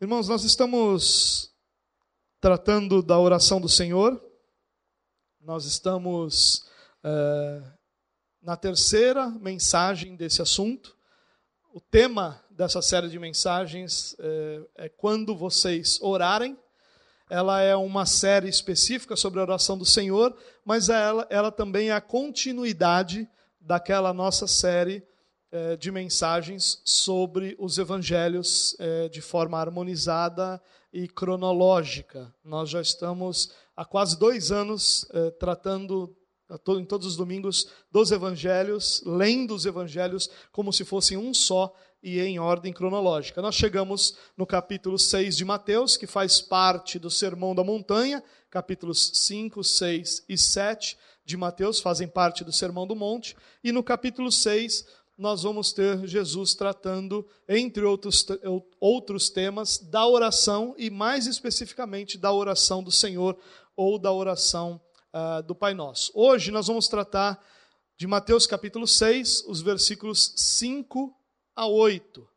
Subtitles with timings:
[0.00, 1.54] Irmãos, nós estamos
[2.40, 4.20] tratando da oração do Senhor,
[5.40, 6.68] nós estamos
[7.02, 7.62] é,
[8.42, 10.96] na terceira mensagem desse assunto.
[11.72, 16.58] O tema dessa série de mensagens é, é Quando Vocês Orarem.
[17.30, 21.92] Ela é uma série específica sobre a oração do Senhor, mas ela, ela também é
[21.92, 23.30] a continuidade
[23.60, 25.06] daquela nossa série
[25.54, 30.60] é, de mensagens sobre os evangelhos é, de forma harmonizada
[30.92, 32.34] e cronológica.
[32.44, 36.12] Nós já estamos há quase dois anos é, tratando
[36.76, 42.20] em todos os domingos dos evangelhos, lendo os evangelhos como se fossem um só e
[42.20, 43.40] em ordem cronológica.
[43.40, 49.12] Nós chegamos no capítulo 6 de Mateus, que faz parte do Sermão da Montanha, capítulos
[49.14, 54.30] 5, 6 e 7 de Mateus fazem parte do Sermão do Monte, e no capítulo
[54.30, 54.84] 6
[55.16, 58.26] nós vamos ter Jesus tratando, entre outros,
[58.80, 63.38] outros temas, da oração e mais especificamente da oração do Senhor
[63.76, 64.80] ou da oração
[65.12, 66.10] uh, do Pai Nosso.
[66.14, 67.40] Hoje nós vamos tratar
[67.96, 71.14] de Mateus capítulo 6, os versículos 5
[71.54, 72.28] a 8.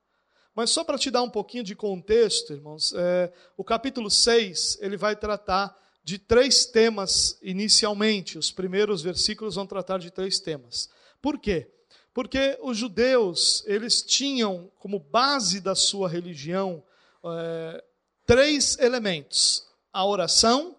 [0.54, 4.98] Mas só para te dar um pouquinho de contexto, irmãos, é, o capítulo 6 ele
[4.98, 8.38] vai tratar de três temas inicialmente.
[8.38, 10.90] Os primeiros versículos vão tratar de três temas.
[11.22, 11.72] Por quê?
[12.18, 16.84] Porque os judeus, eles tinham como base da sua religião
[17.24, 17.84] é,
[18.26, 20.76] três elementos: a oração,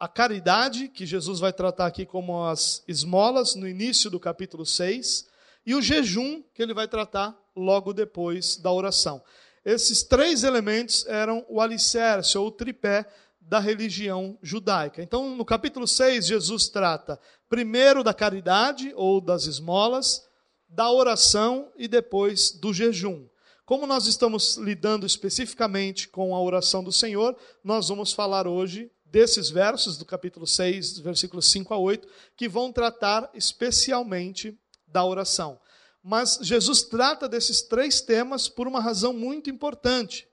[0.00, 5.28] a caridade, que Jesus vai tratar aqui como as esmolas, no início do capítulo 6,
[5.64, 9.22] e o jejum, que ele vai tratar logo depois da oração.
[9.64, 13.06] Esses três elementos eram o alicerce ou o tripé
[13.40, 15.04] da religião judaica.
[15.04, 17.16] Então, no capítulo 6, Jesus trata
[17.48, 20.26] primeiro da caridade ou das esmolas,
[20.68, 23.26] da oração e depois do jejum.
[23.64, 29.50] Como nós estamos lidando especificamente com a oração do Senhor, nós vamos falar hoje desses
[29.50, 35.58] versos do capítulo 6, versículos 5 a 8, que vão tratar especialmente da oração.
[36.02, 40.26] Mas Jesus trata desses três temas por uma razão muito importante.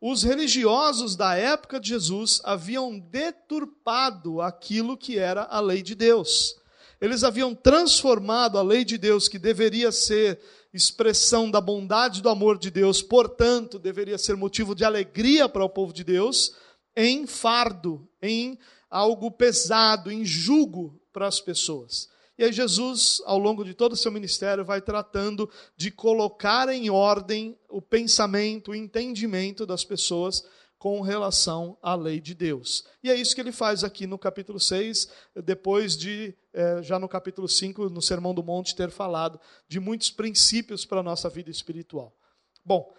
[0.00, 6.59] Os religiosos da época de Jesus haviam deturpado aquilo que era a lei de Deus.
[7.00, 10.38] Eles haviam transformado a lei de Deus, que deveria ser
[10.72, 15.70] expressão da bondade do amor de Deus, portanto, deveria ser motivo de alegria para o
[15.70, 16.54] povo de Deus,
[16.94, 18.58] em fardo, em
[18.90, 22.08] algo pesado, em jugo para as pessoas.
[22.38, 26.88] E aí Jesus, ao longo de todo o seu ministério, vai tratando de colocar em
[26.88, 30.42] ordem o pensamento, o entendimento das pessoas
[30.80, 32.86] com relação à lei de Deus.
[33.04, 35.10] E é isso que ele faz aqui no capítulo 6,
[35.44, 40.10] depois de, é, já no capítulo 5, no Sermão do Monte, ter falado de muitos
[40.10, 42.16] princípios para a nossa vida espiritual.
[42.64, 42.92] Bom,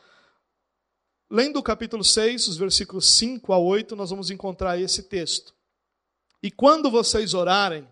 [1.34, 5.56] Lendo o capítulo 6, os versículos 5 a 8, nós vamos encontrar esse texto.
[6.44, 7.88] E quando vocês orarem,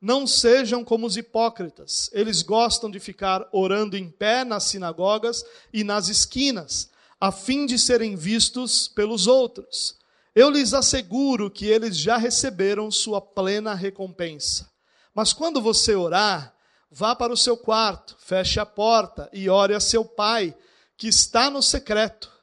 [0.00, 2.08] não sejam como os hipócritas.
[2.12, 6.88] Eles gostam de ficar orando em pé nas sinagogas e nas esquinas,
[7.20, 9.96] a fim de serem vistos pelos outros.
[10.34, 14.70] Eu lhes asseguro que eles já receberam sua plena recompensa.
[15.14, 16.54] Mas quando você orar,
[16.90, 20.54] vá para o seu quarto, feche a porta e ore a seu pai,
[20.96, 22.38] que está no secreto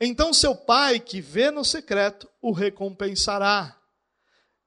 [0.00, 3.74] então seu pai, que vê no secreto, o recompensará.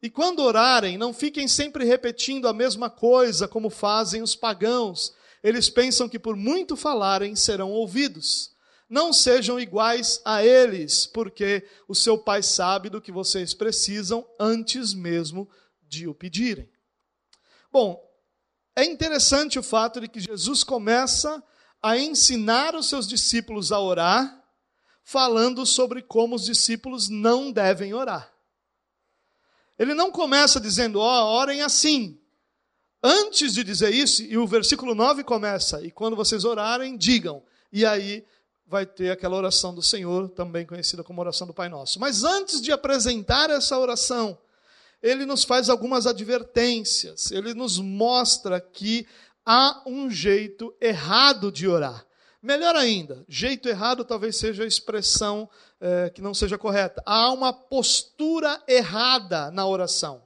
[0.02, 5.14] E quando orarem, não fiquem sempre repetindo a mesma coisa como fazem os pagãos.
[5.44, 8.52] Eles pensam que por muito falarem serão ouvidos.
[8.90, 14.96] Não sejam iguais a eles, porque o seu pai sabe do que vocês precisam antes
[14.96, 15.48] mesmo
[15.88, 16.68] de o pedirem.
[17.72, 18.04] Bom,
[18.76, 21.44] é interessante o fato de que Jesus começa
[21.82, 24.44] a ensinar os seus discípulos a orar
[25.04, 28.34] falando sobre como os discípulos não devem orar.
[29.78, 32.20] Ele não começa dizendo, ó, oh, orem assim.
[33.02, 37.42] Antes de dizer isso, e o versículo 9 começa, e quando vocês orarem, digam.
[37.72, 38.26] E aí
[38.70, 42.00] vai ter aquela oração do Senhor, também conhecida como oração do Pai Nosso.
[42.00, 44.38] Mas antes de apresentar essa oração,
[45.02, 49.08] ele nos faz algumas advertências, ele nos mostra que
[49.44, 52.06] há um jeito errado de orar.
[52.42, 55.50] Melhor ainda, jeito errado talvez seja a expressão
[55.82, 57.02] é, que não seja correta.
[57.06, 60.22] Há uma postura errada na oração.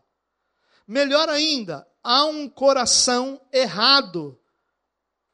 [0.86, 4.38] Melhor ainda, há um coração errado,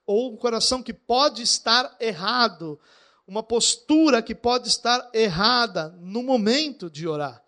[0.06, 2.80] ou um coração que pode estar errado,
[3.30, 7.44] uma postura que pode estar errada no momento de orar.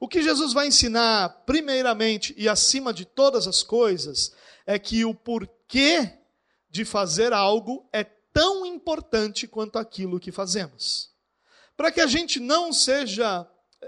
[0.00, 4.32] O que Jesus vai ensinar, primeiramente e acima de todas as coisas,
[4.66, 6.14] é que o porquê
[6.70, 11.10] de fazer algo é tão importante quanto aquilo que fazemos.
[11.76, 13.46] para que a gente não seja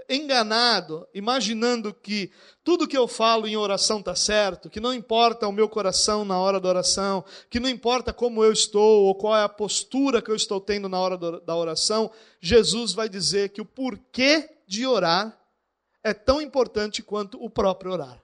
[0.09, 2.31] enganado, imaginando que
[2.63, 6.39] tudo que eu falo em oração está certo, que não importa o meu coração na
[6.39, 10.31] hora da oração, que não importa como eu estou ou qual é a postura que
[10.31, 15.37] eu estou tendo na hora da oração, Jesus vai dizer que o porquê de orar
[16.03, 18.21] é tão importante quanto o próprio orar.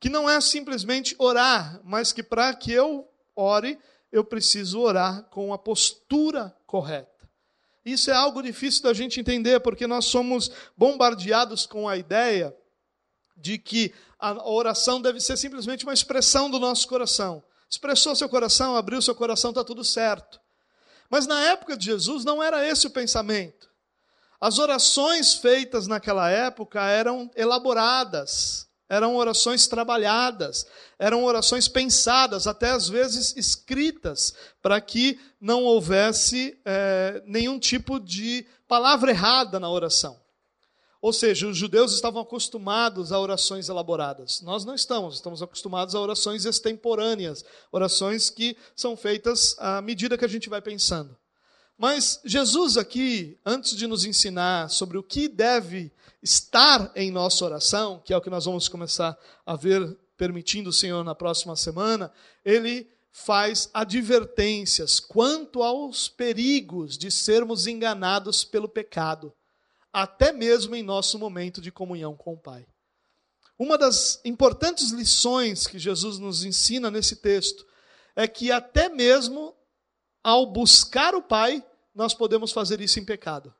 [0.00, 3.78] Que não é simplesmente orar, mas que para que eu ore,
[4.12, 7.17] eu preciso orar com a postura correta.
[7.92, 12.54] Isso é algo difícil da gente entender, porque nós somos bombardeados com a ideia
[13.36, 17.42] de que a oração deve ser simplesmente uma expressão do nosso coração.
[17.70, 20.40] Expressou seu coração, abriu seu coração, está tudo certo.
[21.10, 23.68] Mas na época de Jesus não era esse o pensamento.
[24.40, 30.66] As orações feitas naquela época eram elaboradas, eram orações trabalhadas,
[30.98, 38.46] eram orações pensadas, até às vezes escritas, para que não houvesse é, nenhum tipo de
[38.66, 40.18] palavra errada na oração.
[41.00, 44.40] Ou seja, os judeus estavam acostumados a orações elaboradas.
[44.40, 50.24] Nós não estamos, estamos acostumados a orações extemporâneas, orações que são feitas à medida que
[50.24, 51.16] a gente vai pensando.
[51.76, 55.92] Mas Jesus aqui, antes de nos ensinar sobre o que deve
[56.22, 59.16] estar em nossa oração, que é o que nós vamos começar
[59.46, 62.12] a ver, permitindo o Senhor na próxima semana,
[62.44, 69.32] ele faz advertências quanto aos perigos de sermos enganados pelo pecado,
[69.92, 72.66] até mesmo em nosso momento de comunhão com o Pai.
[73.58, 77.66] Uma das importantes lições que Jesus nos ensina nesse texto
[78.14, 79.54] é que até mesmo
[80.22, 81.64] ao buscar o Pai,
[81.94, 83.52] nós podemos fazer isso em pecado.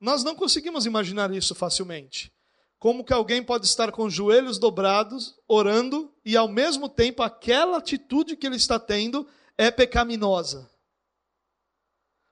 [0.00, 2.32] Nós não conseguimos imaginar isso facilmente.
[2.78, 7.76] Como que alguém pode estar com os joelhos dobrados, orando, e ao mesmo tempo aquela
[7.76, 10.70] atitude que ele está tendo é pecaminosa?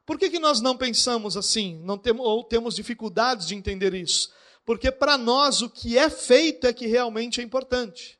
[0.06, 1.78] Por que, que nós não pensamos assim?
[1.84, 4.32] Não temos, ou temos dificuldades de entender isso?
[4.64, 8.18] Porque para nós o que é feito é que realmente é importante.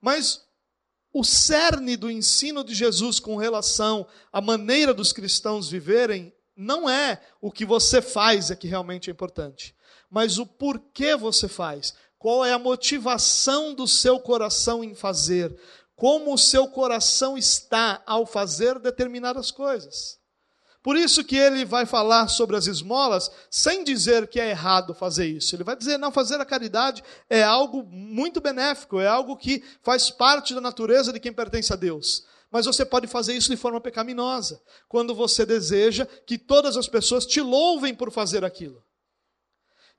[0.00, 0.42] Mas
[1.12, 7.22] o cerne do ensino de Jesus com relação à maneira dos cristãos viverem não é
[7.40, 9.74] o que você faz é que realmente é importante,
[10.10, 11.94] mas o porquê você faz.
[12.18, 15.58] Qual é a motivação do seu coração em fazer?
[15.96, 20.18] Como o seu coração está ao fazer determinadas coisas?
[20.82, 25.26] Por isso que ele vai falar sobre as esmolas sem dizer que é errado fazer
[25.26, 25.56] isso.
[25.56, 30.10] Ele vai dizer, não, fazer a caridade é algo muito benéfico, é algo que faz
[30.10, 32.24] parte da natureza de quem pertence a Deus.
[32.50, 37.24] Mas você pode fazer isso de forma pecaminosa, quando você deseja que todas as pessoas
[37.24, 38.82] te louvem por fazer aquilo.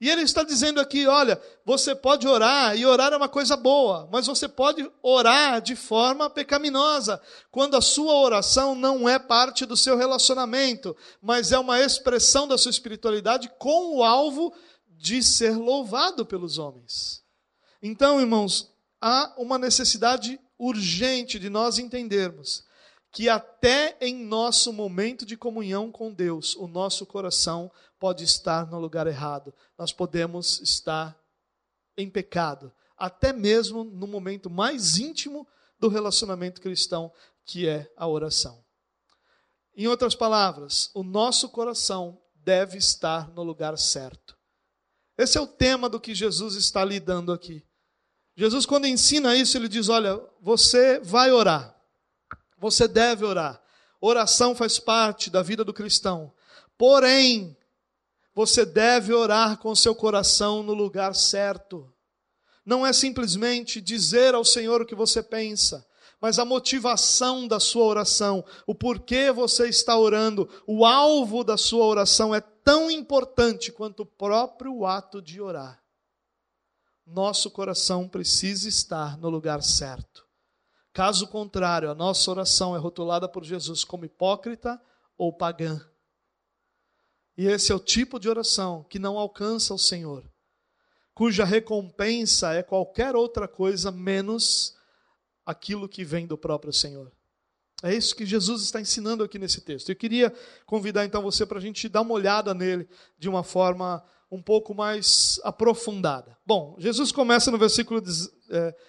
[0.01, 4.09] E ele está dizendo aqui: olha, você pode orar, e orar é uma coisa boa,
[4.12, 7.21] mas você pode orar de forma pecaminosa,
[7.51, 12.57] quando a sua oração não é parte do seu relacionamento, mas é uma expressão da
[12.57, 14.51] sua espiritualidade com o alvo
[14.88, 17.24] de ser louvado pelos homens.
[17.81, 22.63] Então, irmãos, há uma necessidade urgente de nós entendermos
[23.12, 27.69] que até em nosso momento de comunhão com Deus, o nosso coração
[28.00, 29.54] pode estar no lugar errado.
[29.78, 31.19] Nós podemos estar
[31.98, 35.46] em pecado, até mesmo no momento mais íntimo
[35.78, 37.12] do relacionamento cristão,
[37.44, 38.63] que é a oração.
[39.75, 44.38] Em outras palavras, o nosso coração deve estar no lugar certo.
[45.18, 47.65] Esse é o tema do que Jesus está lidando aqui.
[48.35, 51.75] Jesus, quando ensina isso, ele diz: Olha, você vai orar,
[52.57, 53.61] você deve orar.
[54.00, 56.33] Oração faz parte da vida do cristão.
[56.77, 57.55] Porém,
[58.33, 61.91] você deve orar com seu coração no lugar certo.
[62.65, 65.85] Não é simplesmente dizer ao Senhor o que você pensa,
[66.19, 71.85] mas a motivação da sua oração, o porquê você está orando, o alvo da sua
[71.85, 75.80] oração é tão importante quanto o próprio ato de orar
[77.12, 80.25] nosso coração precisa estar no lugar certo.
[80.94, 84.82] Caso contrário, a nossa oração é rotulada por Jesus como hipócrita
[85.18, 85.80] ou pagã.
[87.38, 90.30] E esse é o tipo de oração que não alcança o Senhor,
[91.13, 94.75] cuja recompensa é qualquer outra coisa menos
[95.46, 97.12] aquilo que vem do próprio Senhor.
[97.84, 99.89] É isso que Jesus está ensinando aqui nesse texto.
[99.89, 100.32] Eu queria
[100.65, 102.88] convidar então você para a gente dar uma olhada nele
[103.18, 106.38] de uma forma um pouco mais aprofundada.
[106.45, 108.01] Bom, Jesus começa no versículo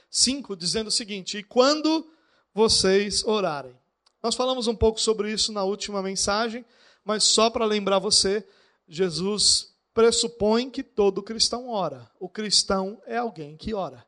[0.09, 2.09] 5 é, dizendo o seguinte: E quando
[2.55, 3.77] vocês orarem.
[4.23, 6.65] Nós falamos um pouco sobre isso na última mensagem,
[7.05, 8.47] mas só para lembrar você,
[8.87, 12.09] Jesus pressupõe que todo cristão ora.
[12.21, 14.07] O cristão é alguém que ora.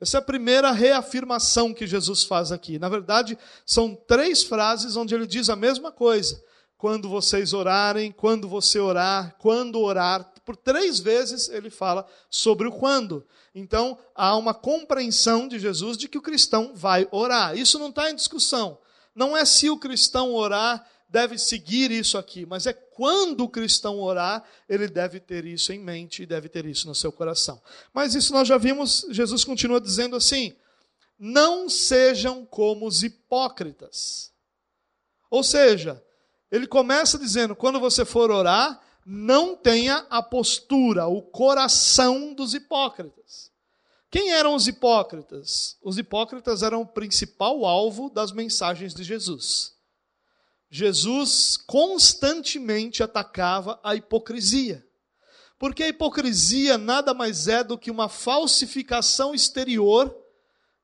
[0.00, 2.78] Essa é a primeira reafirmação que Jesus faz aqui.
[2.78, 6.42] Na verdade, são três frases onde ele diz a mesma coisa.
[6.76, 10.32] quando vocês orarem, quando você orar, quando orar.
[10.48, 13.22] Por três vezes ele fala sobre o quando.
[13.54, 17.54] Então, há uma compreensão de Jesus de que o cristão vai orar.
[17.54, 18.78] Isso não está em discussão.
[19.14, 24.00] Não é se o cristão orar deve seguir isso aqui, mas é quando o cristão
[24.00, 27.60] orar, ele deve ter isso em mente e deve ter isso no seu coração.
[27.92, 30.56] Mas isso nós já vimos, Jesus continua dizendo assim:
[31.18, 34.32] não sejam como os hipócritas.
[35.30, 36.02] Ou seja,
[36.50, 43.50] ele começa dizendo: quando você for orar, não tenha a postura, o coração dos hipócritas.
[44.10, 45.78] Quem eram os hipócritas?
[45.82, 49.72] Os hipócritas eram o principal alvo das mensagens de Jesus.
[50.70, 54.86] Jesus constantemente atacava a hipocrisia.
[55.58, 60.14] Porque a hipocrisia nada mais é do que uma falsificação exterior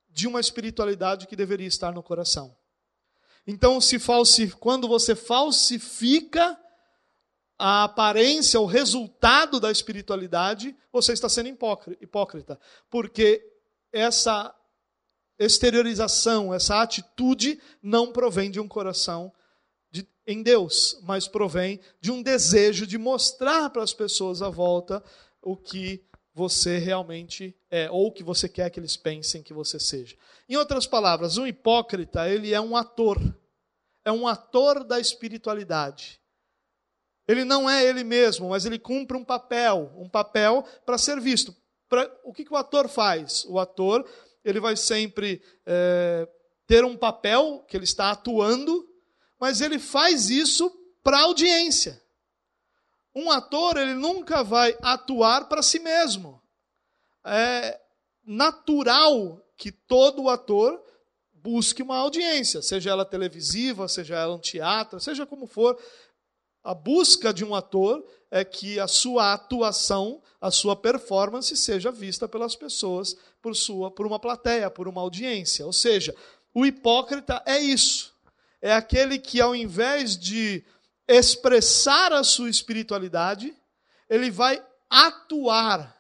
[0.09, 2.57] de uma espiritualidade que deveria estar no coração.
[3.47, 4.57] Então, se falsif...
[4.57, 6.59] quando você falsifica
[7.59, 11.49] a aparência, o resultado da espiritualidade, você está sendo
[12.01, 12.59] hipócrita.
[12.91, 13.45] Porque
[13.93, 14.55] essa
[15.39, 19.33] exteriorização, essa atitude não provém de um coração
[19.91, 25.03] de, em Deus, mas provém de um desejo de mostrar para as pessoas à volta
[25.43, 30.17] o que você realmente é, ou que você quer que eles pensem que você seja.
[30.49, 33.21] Em outras palavras, um hipócrita, ele é um ator.
[34.05, 36.21] É um ator da espiritualidade.
[37.27, 41.55] Ele não é ele mesmo, mas ele cumpre um papel, um papel para ser visto.
[41.89, 43.45] Pra, o que, que, o ator faz?
[43.47, 44.07] O ator
[44.45, 46.29] ele vai sempre é,
[46.67, 48.87] ter um papel que ele está atuando,
[49.41, 50.71] mas ele faz isso
[51.03, 52.03] para a audiência.
[53.15, 56.43] Um ator, ele nunca vai atuar para si mesmo.
[57.25, 57.81] É
[58.27, 60.83] natural que todo ator
[61.33, 65.79] busque uma audiência, seja ela televisiva, seja ela um teatro, seja como for.
[66.65, 72.27] A busca de um ator é que a sua atuação, a sua performance seja vista
[72.27, 75.67] pelas pessoas, por sua, por uma plateia, por uma audiência.
[75.67, 76.17] Ou seja,
[76.55, 78.15] o hipócrita é isso.
[78.63, 80.65] É aquele que ao invés de
[81.07, 83.55] expressar a sua espiritualidade,
[84.09, 85.95] ele vai atuar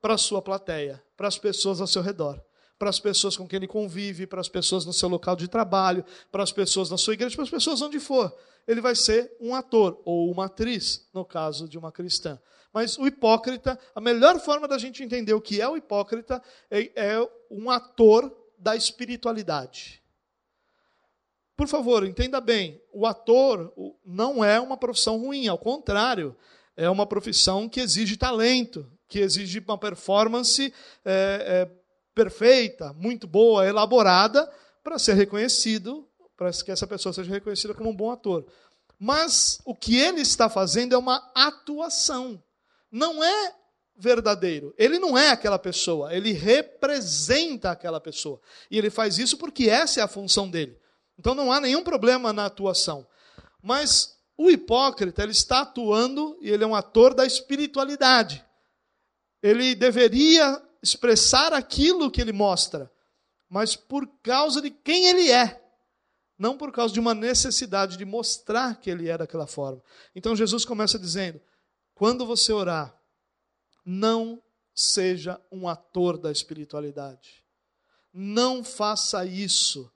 [0.00, 2.42] para a sua plateia, para as pessoas ao seu redor,
[2.78, 6.04] para as pessoas com quem ele convive, para as pessoas no seu local de trabalho,
[6.30, 8.34] para as pessoas na sua igreja, para as pessoas onde for.
[8.66, 12.38] Ele vai ser um ator ou uma atriz, no caso de uma cristã.
[12.72, 16.90] Mas o hipócrita, a melhor forma da gente entender o que é o hipócrita é,
[16.94, 20.02] é um ator da espiritualidade.
[21.56, 23.72] Por favor, entenda bem: o ator
[24.04, 26.36] não é uma profissão ruim, ao contrário,
[26.76, 30.72] é uma profissão que exige talento, que exige uma performance
[31.04, 31.70] é, é,
[32.16, 34.50] perfeita, muito boa, elaborada,
[34.82, 38.46] para ser reconhecido, para que essa pessoa seja reconhecida como um bom ator.
[38.98, 42.42] Mas o que ele está fazendo é uma atuação.
[42.90, 43.54] Não é
[43.94, 44.74] verdadeiro.
[44.78, 48.40] Ele não é aquela pessoa, ele representa aquela pessoa.
[48.70, 50.78] E ele faz isso porque essa é a função dele.
[51.18, 53.06] Então não há nenhum problema na atuação.
[53.62, 58.42] Mas o hipócrita, ele está atuando e ele é um ator da espiritualidade.
[59.42, 62.90] Ele deveria expressar aquilo que ele mostra,
[63.48, 65.62] mas por causa de quem ele é,
[66.38, 69.82] não por causa de uma necessidade de mostrar que ele é daquela forma.
[70.14, 71.40] Então Jesus começa dizendo:
[71.94, 72.94] quando você orar,
[73.84, 74.42] não
[74.74, 77.44] seja um ator da espiritualidade.
[78.12, 79.90] Não faça isso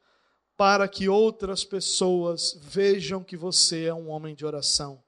[0.56, 5.02] para que outras pessoas vejam que você é um homem de oração.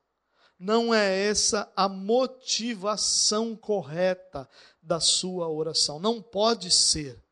[0.59, 4.49] Não é essa a motivação correta
[4.83, 6.01] da sua oração.
[6.01, 7.23] Não pode ser.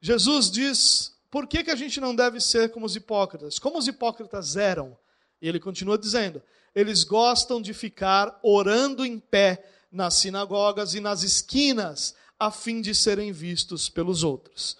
[0.00, 3.58] Jesus diz: por que, que a gente não deve ser como os hipócritas?
[3.58, 4.96] Como os hipócritas eram?
[5.40, 6.42] E ele continua dizendo:
[6.74, 12.94] eles gostam de ficar orando em pé nas sinagogas e nas esquinas, a fim de
[12.94, 14.76] serem vistos pelos outros.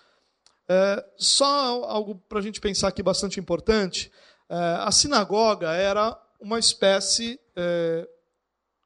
[0.69, 4.13] É, só algo para a gente pensar aqui bastante importante:
[4.49, 8.09] é, a sinagoga era uma espécie, é,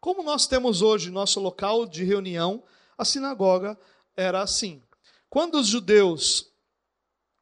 [0.03, 2.65] como nós temos hoje nosso local de reunião,
[2.99, 3.79] a sinagoga
[4.17, 4.83] era assim.
[5.31, 6.53] Quando os judeus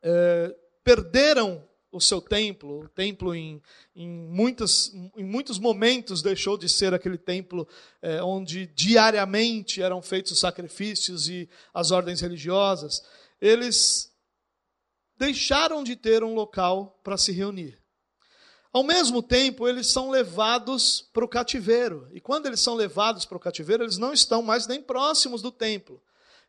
[0.03, 3.63] é, perderam o seu templo, o templo em,
[3.97, 7.67] em, muitas, em muitos momentos deixou de ser aquele templo
[8.03, 13.03] é, onde diariamente eram feitos os sacrifícios e as ordens religiosas,
[13.41, 14.15] eles
[15.17, 17.80] deixaram de ter um local para se reunir.
[18.73, 22.09] Ao mesmo tempo, eles são levados para o cativeiro.
[22.13, 25.51] E quando eles são levados para o cativeiro, eles não estão mais nem próximos do
[25.51, 26.01] templo.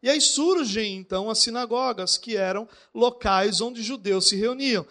[0.04, 4.86] E aí surgem então as sinagogas, que eram locais onde judeus se reuniam.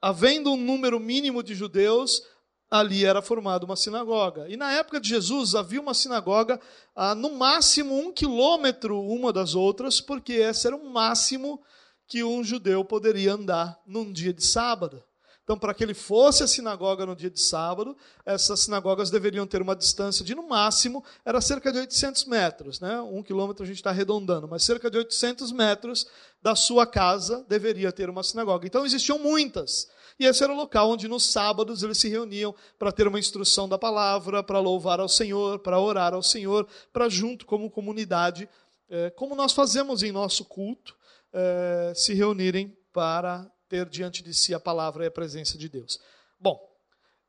[0.00, 2.22] Havendo um número mínimo de judeus,
[2.68, 4.48] ali era formada uma sinagoga.
[4.48, 6.60] E na época de Jesus havia uma sinagoga
[6.96, 11.62] a no máximo um quilômetro uma das outras, porque esse era o máximo
[12.08, 15.02] que um judeu poderia andar num dia de sábado.
[15.44, 19.60] Então, para que ele fosse à sinagoga no dia de sábado, essas sinagogas deveriam ter
[19.60, 22.78] uma distância de, no máximo, era cerca de 800 metros.
[22.78, 23.00] Né?
[23.00, 26.06] Um quilômetro a gente está arredondando, mas cerca de 800 metros
[26.40, 28.66] da sua casa deveria ter uma sinagoga.
[28.66, 29.88] Então, existiam muitas.
[30.18, 33.68] E esse era o local onde, nos sábados, eles se reuniam para ter uma instrução
[33.68, 38.48] da palavra, para louvar ao Senhor, para orar ao Senhor, para, junto como comunidade,
[38.88, 40.94] é, como nós fazemos em nosso culto,
[41.32, 45.98] é, se reunirem para ter diante de si a palavra e a presença de Deus.
[46.38, 46.60] Bom,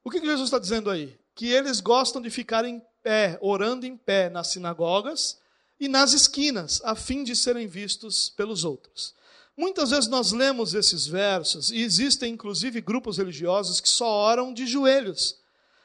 [0.04, 1.18] o que Jesus está dizendo aí?
[1.34, 5.40] Que eles gostam de ficar em pé, orando em pé nas sinagogas
[5.80, 9.16] e nas esquinas, a fim de serem vistos pelos outros.
[9.56, 14.68] Muitas vezes nós lemos esses versos, e existem inclusive grupos religiosos que só oram de
[14.68, 15.40] joelhos,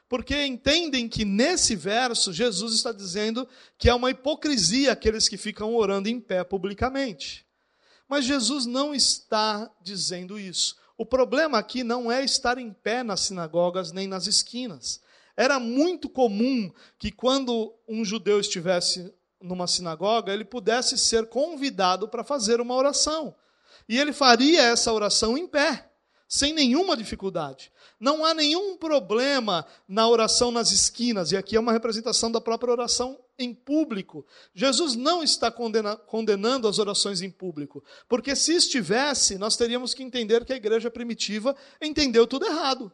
[0.08, 3.48] porque entendem que nesse verso Jesus está dizendo
[3.78, 7.46] que é uma hipocrisia aqueles que ficam orando em pé publicamente.
[8.08, 10.76] Mas Jesus não está dizendo isso.
[10.96, 15.00] O problema aqui não é estar em pé nas sinagogas nem nas esquinas.
[15.36, 22.24] Era muito comum que quando um judeu estivesse numa sinagoga, ele pudesse ser convidado para
[22.24, 23.34] fazer uma oração.
[23.88, 25.87] E ele faria essa oração em pé,
[26.28, 27.72] sem nenhuma dificuldade.
[27.98, 32.70] Não há nenhum problema na oração nas esquinas, e aqui é uma representação da própria
[32.70, 34.26] oração em público.
[34.54, 40.02] Jesus não está condena, condenando as orações em público, porque se estivesse, nós teríamos que
[40.02, 42.92] entender que a igreja primitiva entendeu tudo errado.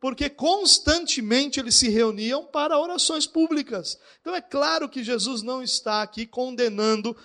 [0.00, 3.98] Porque constantemente eles se reuniam para orações públicas.
[4.20, 7.16] Então é claro que Jesus não está aqui condenando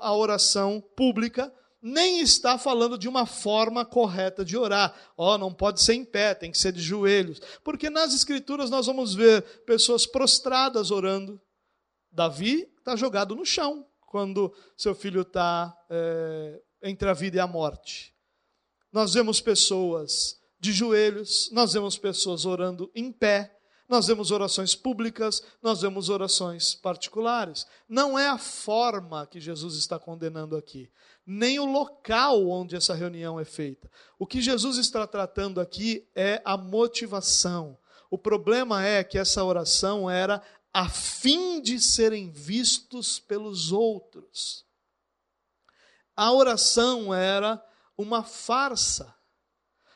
[0.00, 1.52] a oração pública,
[1.88, 4.92] nem está falando de uma forma correta de orar.
[5.16, 7.40] Ó, oh, não pode ser em pé, tem que ser de joelhos.
[7.62, 11.40] Porque nas Escrituras nós vamos ver pessoas prostradas orando,
[12.10, 17.46] Davi está jogado no chão quando seu filho está é, entre a vida e a
[17.46, 18.12] morte.
[18.92, 23.56] Nós vemos pessoas de joelhos, nós vemos pessoas orando em pé,
[23.88, 27.64] nós vemos orações públicas, nós vemos orações particulares.
[27.88, 30.90] Não é a forma que Jesus está condenando aqui,
[31.26, 33.90] nem o local onde essa reunião é feita.
[34.18, 37.76] O que Jesus está tratando aqui é a motivação.
[38.08, 40.40] O problema é que essa oração era
[40.72, 44.64] a fim de serem vistos pelos outros.
[46.14, 47.60] A oração era
[47.98, 49.12] uma farsa.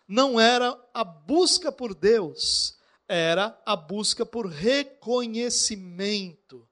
[0.09, 6.69] Não era a busca por Deus, era a busca por reconhecimento.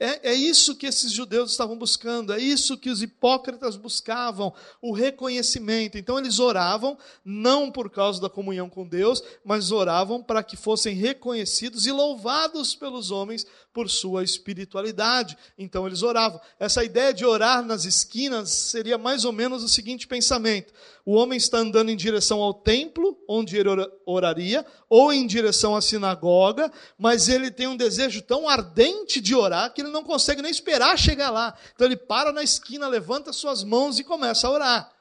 [0.00, 4.92] É, é, isso que esses judeus estavam buscando, é isso que os hipócritas buscavam, o
[4.92, 5.98] reconhecimento.
[5.98, 10.94] Então eles oravam, não por causa da comunhão com Deus, mas oravam para que fossem
[10.94, 15.36] reconhecidos e louvados pelos homens por sua espiritualidade.
[15.56, 16.40] Então eles oravam.
[16.58, 20.72] Essa ideia de orar nas esquinas seria mais ou menos o seguinte pensamento:
[21.04, 23.68] o homem está andando em direção ao templo, onde ele
[24.04, 29.72] oraria, ou em direção à sinagoga, mas ele tem um desejo tão ardente de orar
[29.72, 31.56] que ele não consegue nem esperar chegar lá.
[31.74, 34.92] Então ele para na esquina, levanta suas mãos e começa a orar.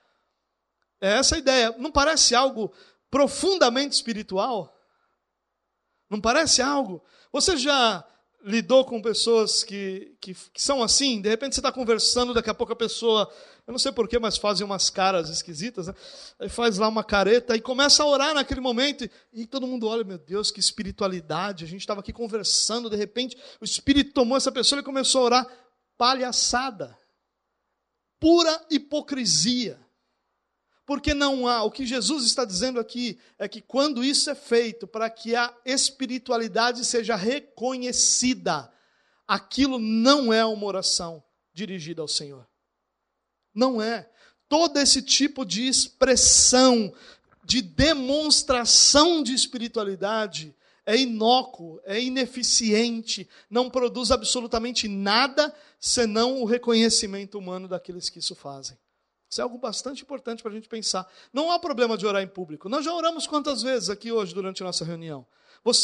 [0.99, 1.75] É essa a ideia.
[1.77, 2.73] Não parece algo
[3.09, 4.73] profundamente espiritual?
[6.09, 7.03] Não parece algo?
[7.31, 8.03] Você já
[8.43, 11.21] lidou com pessoas que, que, que são assim?
[11.21, 13.31] De repente você está conversando, daqui a pouco a pessoa
[13.67, 15.93] eu não sei porquê, mas fazem umas caras esquisitas, né?
[16.39, 19.03] Aí faz lá uma careta e começa a orar naquele momento.
[19.03, 21.65] E, e todo mundo olha, meu Deus, que espiritualidade.
[21.65, 25.25] A gente estava aqui conversando, de repente o Espírito tomou essa pessoa e começou a
[25.25, 25.47] orar.
[25.97, 26.97] Palhaçada.
[28.21, 29.77] Pura hipocrisia.
[30.87, 34.87] Porque não há, o que Jesus está dizendo aqui é que quando isso é feito
[34.87, 38.71] para que a espiritualidade seja reconhecida,
[39.27, 41.21] aquilo não é uma oração
[41.53, 42.47] dirigida ao Senhor.
[43.53, 44.09] Não é.
[44.47, 46.93] Todo esse tipo de expressão,
[47.43, 57.37] de demonstração de espiritualidade, é inócuo, é ineficiente, não produz absolutamente nada senão o reconhecimento
[57.37, 58.77] humano daqueles que isso fazem.
[59.29, 61.05] Isso é algo bastante importante para a gente pensar.
[61.33, 62.69] Não há problema de orar em público.
[62.69, 65.25] Nós já oramos quantas vezes aqui hoje durante a nossa reunião?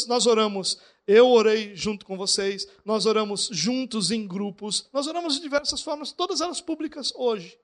[0.08, 5.42] Nós oramos, eu orei junto com vocês, nós oramos juntos em grupos, nós oramos de
[5.42, 7.58] diversas formas, todas elas públicas hoje.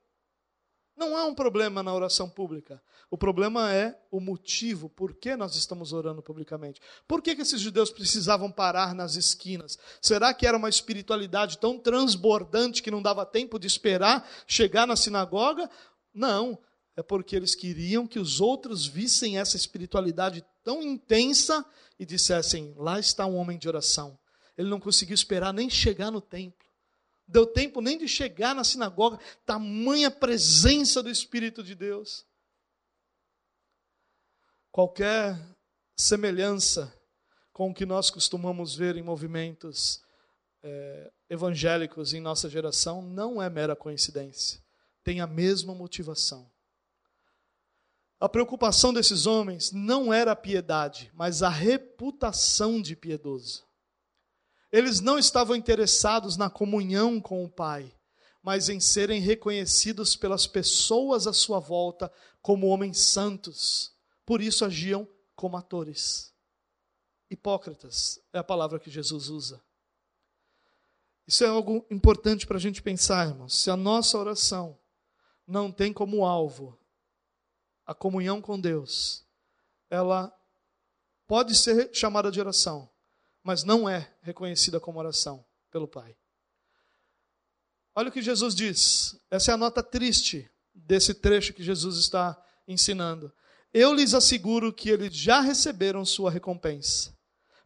[1.01, 2.79] Não há um problema na oração pública.
[3.09, 6.79] O problema é o motivo, por que nós estamos orando publicamente.
[7.07, 9.79] Por que, que esses judeus precisavam parar nas esquinas?
[9.99, 14.95] Será que era uma espiritualidade tão transbordante que não dava tempo de esperar chegar na
[14.95, 15.67] sinagoga?
[16.13, 16.55] Não,
[16.95, 21.65] é porque eles queriam que os outros vissem essa espiritualidade tão intensa
[21.97, 24.19] e dissessem: lá está um homem de oração.
[24.55, 26.70] Ele não conseguiu esperar nem chegar no templo.
[27.31, 32.25] Deu tempo nem de chegar na sinagoga, tamanha presença do Espírito de Deus.
[34.69, 35.39] Qualquer
[35.95, 36.93] semelhança
[37.53, 40.03] com o que nós costumamos ver em movimentos
[40.61, 44.61] é, evangélicos em nossa geração não é mera coincidência.
[45.01, 46.51] Tem a mesma motivação.
[48.19, 53.65] A preocupação desses homens não era a piedade, mas a reputação de piedoso.
[54.71, 57.93] Eles não estavam interessados na comunhão com o Pai,
[58.41, 63.93] mas em serem reconhecidos pelas pessoas à sua volta como homens santos.
[64.25, 66.33] Por isso agiam como atores.
[67.29, 69.61] Hipócritas é a palavra que Jesus usa.
[71.27, 73.55] Isso é algo importante para a gente pensar, irmãos.
[73.55, 74.77] Se a nossa oração
[75.47, 76.77] não tem como alvo
[77.85, 79.25] a comunhão com Deus,
[79.89, 80.33] ela
[81.27, 82.89] pode ser chamada de oração,
[83.43, 86.15] mas não é reconhecida como oração pelo Pai.
[87.95, 89.19] Olha o que Jesus diz.
[89.29, 93.31] Essa é a nota triste desse trecho que Jesus está ensinando.
[93.73, 97.15] Eu lhes asseguro que eles já receberam sua recompensa.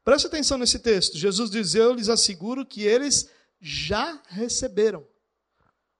[0.04, 1.18] Preste atenção nesse texto.
[1.18, 5.06] Jesus diz: Eu lhes asseguro que eles já receberam.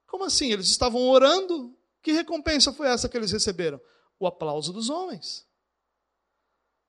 [0.06, 0.52] Como assim?
[0.52, 1.76] Eles estavam orando?
[2.02, 3.82] Que recompensa foi essa que eles receberam?
[4.20, 5.46] O aplauso dos homens.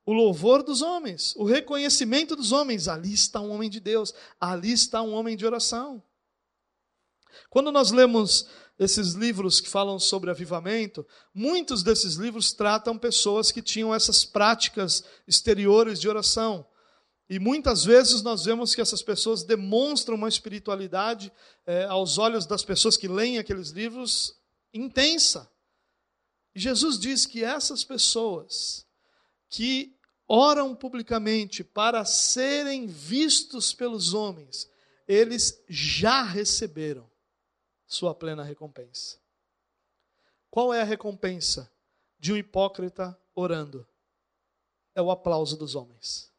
[0.06, 2.86] O louvor dos homens, o reconhecimento dos homens.
[2.86, 6.00] Ali está um homem de Deus, ali está um homem de oração.
[7.50, 8.46] Quando nós lemos
[8.78, 15.02] esses livros que falam sobre avivamento, muitos desses livros tratam pessoas que tinham essas práticas
[15.26, 16.64] exteriores de oração.
[17.28, 21.32] E muitas vezes nós vemos que essas pessoas demonstram uma espiritualidade,
[21.66, 24.36] é, aos olhos das pessoas que leem aqueles livros,
[24.72, 25.50] intensa.
[26.54, 28.86] E Jesus diz que essas pessoas
[29.48, 29.95] que
[30.28, 34.68] oram publicamente para serem vistos pelos homens,
[35.06, 37.08] eles já receberam
[37.86, 39.18] sua plena recompensa.
[40.50, 41.70] Qual é a recompensa
[42.18, 43.86] de um hipócrita orando?
[44.94, 46.32] É o aplauso dos homens.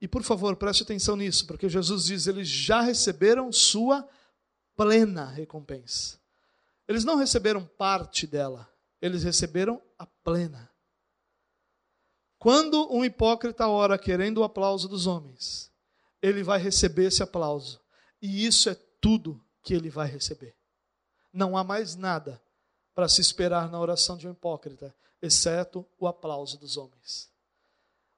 [0.00, 4.08] E por favor, preste atenção nisso, porque Jesus diz: eles já receberam sua
[4.76, 6.18] plena recompensa.
[6.88, 10.69] Eles não receberam parte dela, eles receberam a plena.
[12.40, 15.70] Quando um hipócrita ora querendo o aplauso dos homens,
[16.22, 17.78] ele vai receber esse aplauso.
[18.20, 20.56] E isso é tudo que ele vai receber.
[21.30, 22.42] Não há mais nada
[22.94, 27.28] para se esperar na oração de um hipócrita, exceto o aplauso dos homens.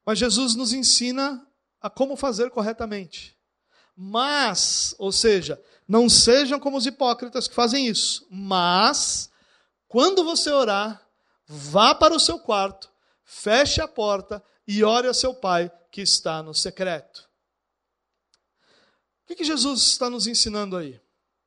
[0.07, 1.45] Mas Jesus nos ensina
[1.81, 3.37] a como fazer corretamente.
[3.97, 8.25] Mas, ou seja, não sejam como os hipócritas que fazem isso.
[8.31, 9.33] Mas,
[9.89, 11.05] quando você orar,
[11.45, 12.92] vá para o seu quarto,
[13.33, 17.29] feche a porta e ore a seu pai que está no secreto.
[19.23, 21.01] O que, que Jesus está nos ensinando aí?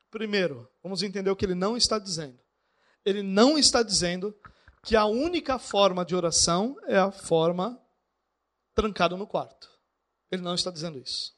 [0.10, 2.40] Primeiro, vamos entender o que ele não está dizendo.
[3.06, 4.36] Ele não está dizendo
[4.84, 7.80] que a única forma de oração é a forma
[8.74, 9.70] trancada no quarto.
[10.32, 11.36] Ele não está dizendo isso.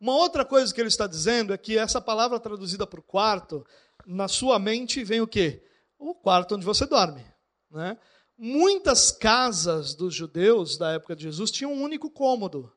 [0.00, 3.66] Uma outra coisa que ele está dizendo é que essa palavra traduzida para o quarto,
[4.06, 5.64] na sua mente vem o quê?
[5.98, 7.26] O quarto onde você dorme.
[7.70, 7.98] Né?
[8.36, 12.72] Muitas casas dos judeus da época de Jesus tinham um único cômodo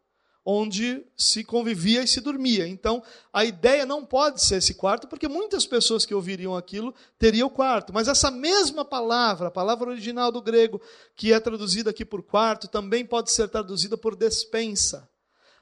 [0.46, 2.68] onde se convivia e se dormia.
[2.68, 3.02] Então,
[3.34, 7.52] a ideia não pode ser esse quarto, porque muitas pessoas que ouviriam aquilo teriam o
[7.52, 7.92] quarto.
[7.92, 10.80] Mas essa mesma palavra, a palavra original do grego,
[11.16, 15.10] que é traduzida aqui por quarto, também pode ser traduzida por despensa.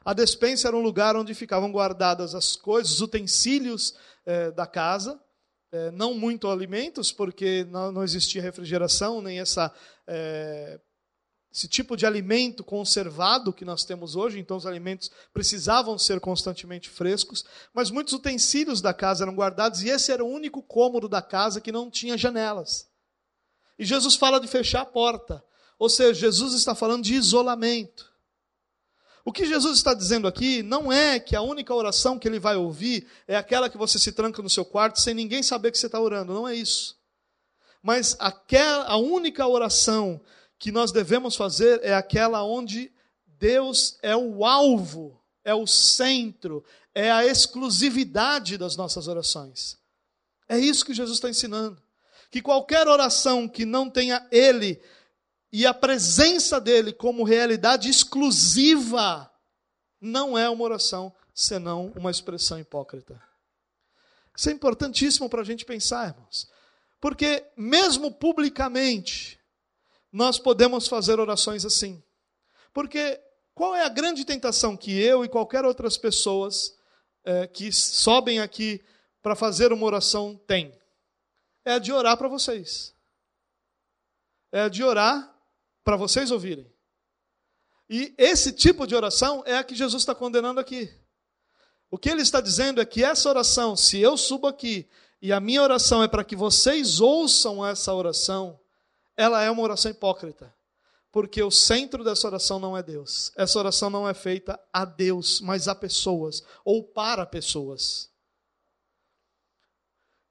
[0.03, 5.17] A despensa era um lugar onde ficavam guardadas as coisas, os utensílios eh, da casa,
[5.73, 9.73] eh, não muito alimentos, porque não, não existia refrigeração, nem essa,
[10.05, 10.79] eh,
[11.51, 16.91] esse tipo de alimento conservado que nós temos hoje, então os alimentos precisavam ser constantemente
[16.91, 21.23] frescos, mas muitos utensílios da casa eram guardados, e esse era o único cômodo da
[21.23, 22.88] casa que não tinha janelas.
[23.79, 25.43] E Jesus fala de fechar a porta,
[25.79, 28.12] ou seja, Jesus está falando de isolamento.
[29.25, 32.57] O que Jesus está dizendo aqui não é que a única oração que ele vai
[32.57, 35.86] ouvir é aquela que você se tranca no seu quarto sem ninguém saber que você
[35.86, 36.33] está orando.
[36.33, 36.97] Não é isso.
[37.81, 40.19] Mas aquela, a única oração
[40.59, 42.91] que nós devemos fazer é aquela onde
[43.25, 49.77] Deus é o alvo, é o centro, é a exclusividade das nossas orações.
[50.47, 51.81] É isso que Jesus está ensinando.
[52.29, 54.81] Que qualquer oração que não tenha Ele
[55.54, 59.32] e a presença dele como realidade exclusiva
[60.02, 63.22] não é uma oração, senão uma expressão hipócrita.
[64.36, 66.50] Isso é importantíssimo para a gente pensar, irmãos.
[67.00, 69.39] Porque, mesmo publicamente,
[70.12, 72.02] nós podemos fazer orações assim.
[72.74, 73.22] Porque
[73.54, 76.76] qual é a grande tentação que eu e qualquer outras pessoas
[77.24, 78.84] é, que sobem aqui
[79.22, 80.76] para fazer uma oração tem?
[81.63, 82.92] É a de orar para vocês.
[84.52, 85.33] É a de orar
[85.84, 86.72] para vocês ouvirem.
[87.89, 90.89] E esse tipo de oração é a que Jesus está condenando aqui.
[91.91, 94.89] O que ele está dizendo é que essa oração, se eu subo aqui
[95.22, 98.60] e a minha oração é para que vocês ouçam essa oração,
[99.15, 100.54] ela é uma oração hipócrita.
[101.12, 103.32] Porque o centro dessa oração não é Deus.
[103.36, 108.10] Essa oração não é feita a Deus, mas a pessoas, ou para pessoas.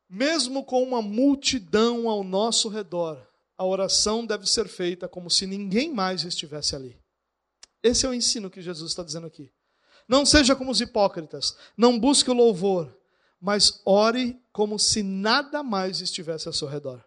[0.09, 3.25] Mesmo com uma multidão ao nosso redor,
[3.63, 6.99] a oração deve ser feita como se ninguém mais estivesse ali.
[7.81, 9.53] Esse é o ensino que Jesus está dizendo aqui.
[10.09, 12.93] Não seja como os hipócritas, não busque o louvor,
[13.41, 17.05] mas ore como se nada mais estivesse ao seu redor.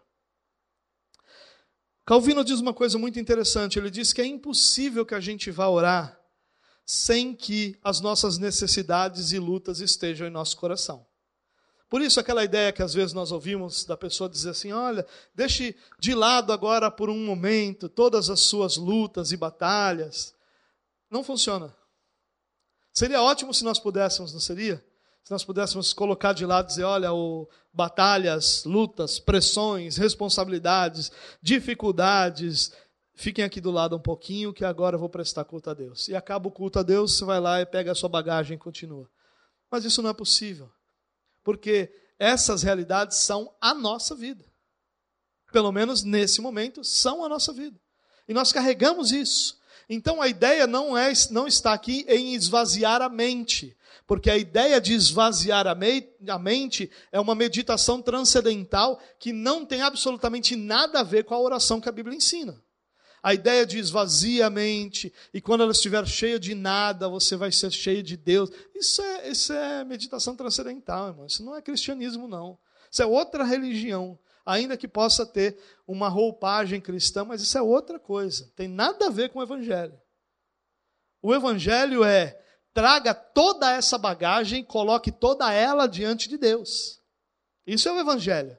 [2.06, 3.78] Calvino diz uma coisa muito interessante.
[3.78, 6.18] Ele diz que é impossível que a gente vá orar
[6.86, 11.05] sem que as nossas necessidades e lutas estejam em nosso coração.
[11.88, 15.76] Por isso, aquela ideia que às vezes nós ouvimos da pessoa dizer assim: olha, deixe
[15.98, 20.34] de lado agora por um momento todas as suas lutas e batalhas.
[21.10, 21.74] Não funciona.
[22.92, 24.84] Seria ótimo se nós pudéssemos, não seria?
[25.22, 32.72] Se nós pudéssemos colocar de lado e dizer: olha, o, batalhas, lutas, pressões, responsabilidades, dificuldades,
[33.14, 36.08] fiquem aqui do lado um pouquinho que agora eu vou prestar culto a Deus.
[36.08, 38.58] E acaba o culto a Deus, você vai lá e pega a sua bagagem e
[38.58, 39.08] continua.
[39.70, 40.70] Mas isso não é possível.
[41.46, 44.44] Porque essas realidades são a nossa vida.
[45.52, 47.80] Pelo menos nesse momento, são a nossa vida.
[48.26, 49.56] E nós carregamos isso.
[49.88, 53.76] Então a ideia não é não está aqui em esvaziar a mente,
[54.08, 60.56] porque a ideia de esvaziar a, mente é uma meditação transcendental que não tem absolutamente
[60.56, 62.60] nada a ver com a oração que a Bíblia ensina.
[63.26, 67.50] A ideia de esvazia a mente e quando ela estiver cheia de nada, você vai
[67.50, 68.48] ser cheio de Deus.
[68.72, 71.26] Isso é, isso é meditação transcendental, irmão.
[71.26, 72.56] Isso não é cristianismo, não.
[72.88, 75.58] Isso é outra religião ainda que possa ter
[75.88, 78.48] uma roupagem cristã, mas isso é outra coisa.
[78.54, 80.00] Tem nada a ver com o evangelho.
[81.20, 82.40] O evangelho é
[82.72, 87.02] traga toda essa bagagem, coloque toda ela diante de Deus.
[87.66, 88.56] Isso é o evangelho.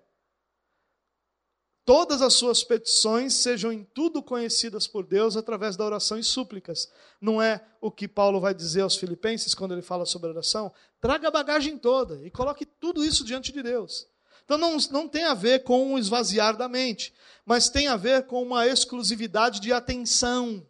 [1.88, 6.92] Todas as suas petições sejam em tudo conhecidas por Deus através da oração e súplicas.
[7.22, 10.70] Não é o que Paulo vai dizer aos filipenses quando ele fala sobre oração?
[11.00, 14.06] Traga a bagagem toda e coloque tudo isso diante de Deus.
[14.44, 17.14] Então não, não tem a ver com o esvaziar da mente,
[17.46, 20.68] mas tem a ver com uma exclusividade de atenção.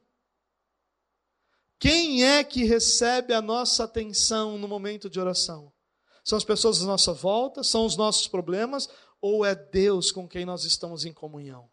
[1.80, 5.74] Quem é que recebe a nossa atenção no momento de oração?
[6.28, 7.64] São as pessoas à nossa volta?
[7.64, 8.90] São os nossos problemas?
[9.22, 11.70] Ou é Deus com quem nós estamos em comunhão?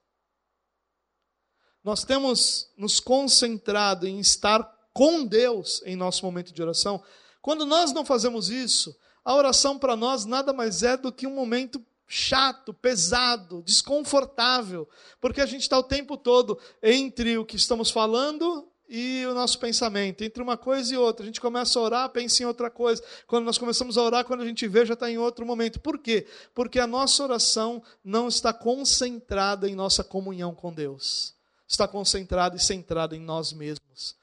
[1.82, 7.02] Nós temos nos concentrado em estar com Deus em nosso momento de oração.
[7.42, 11.34] Quando nós não fazemos isso, a oração para nós nada mais é do que um
[11.34, 14.88] momento chato, pesado, desconfortável,
[15.20, 19.58] porque a gente está o tempo todo entre o que estamos falando e o nosso
[19.58, 21.22] pensamento, entre uma coisa e outra.
[21.22, 23.02] A gente começa a orar, pensa em outra coisa.
[23.26, 25.80] Quando nós começamos a orar, quando a gente vê, já está em outro momento.
[25.80, 26.26] Por quê?
[26.54, 31.34] Porque a nossa oração não está concentrada em nossa comunhão com Deus.
[31.66, 34.16] Está concentrada e centrada em nós mesmos.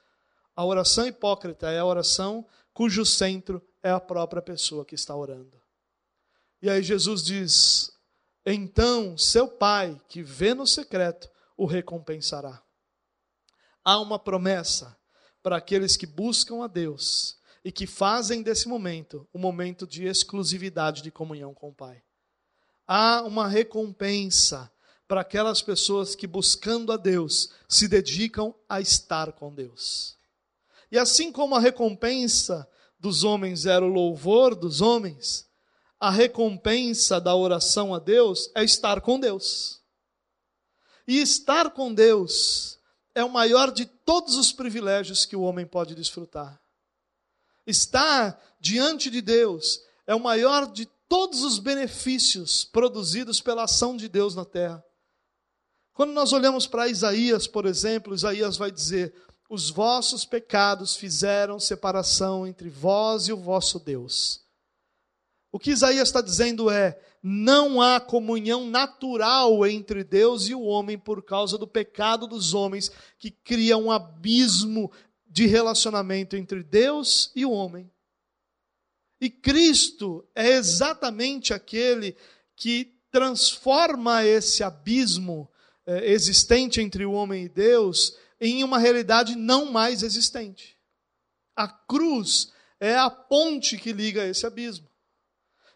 [0.56, 5.60] A oração hipócrita é a oração cujo centro é a própria pessoa que está orando.
[6.62, 7.92] E aí Jesus diz:
[8.46, 12.62] Então seu pai, que vê no secreto, o recompensará.
[13.84, 14.98] Há uma promessa
[15.42, 21.02] para aqueles que buscam a Deus e que fazem desse momento um momento de exclusividade
[21.02, 22.04] de comunhão com o Pai.
[22.88, 24.72] Há uma recompensa
[25.08, 30.18] para aquelas pessoas que, buscando a Deus, se dedicam a estar com Deus.
[30.92, 32.68] E assim como a recompensa
[33.00, 35.50] dos homens era o louvor dos homens,
[36.00, 39.82] a recompensa da oração a Deus é estar com Deus.
[41.08, 42.80] E estar com Deus
[43.14, 46.62] é o maior de todos os privilégios que o homem pode desfrutar.
[47.66, 54.08] Estar diante de Deus é o maior de todos os benefícios produzidos pela ação de
[54.08, 54.84] Deus na terra.
[55.94, 59.14] Quando nós olhamos para Isaías, por exemplo, Isaías vai dizer:
[59.50, 64.42] Os vossos pecados fizeram separação entre vós e o vosso Deus.
[65.52, 70.98] O que Isaías está dizendo é: não há comunhão natural entre Deus e o homem
[70.98, 74.92] por causa do pecado dos homens, que cria um abismo
[75.28, 77.90] de relacionamento entre Deus e o homem.
[79.20, 82.18] E Cristo é exatamente aquele
[82.56, 85.48] que transforma esse abismo
[85.86, 90.76] é, existente entre o homem e Deus em uma realidade não mais existente.
[91.56, 94.91] A cruz é a ponte que liga esse abismo.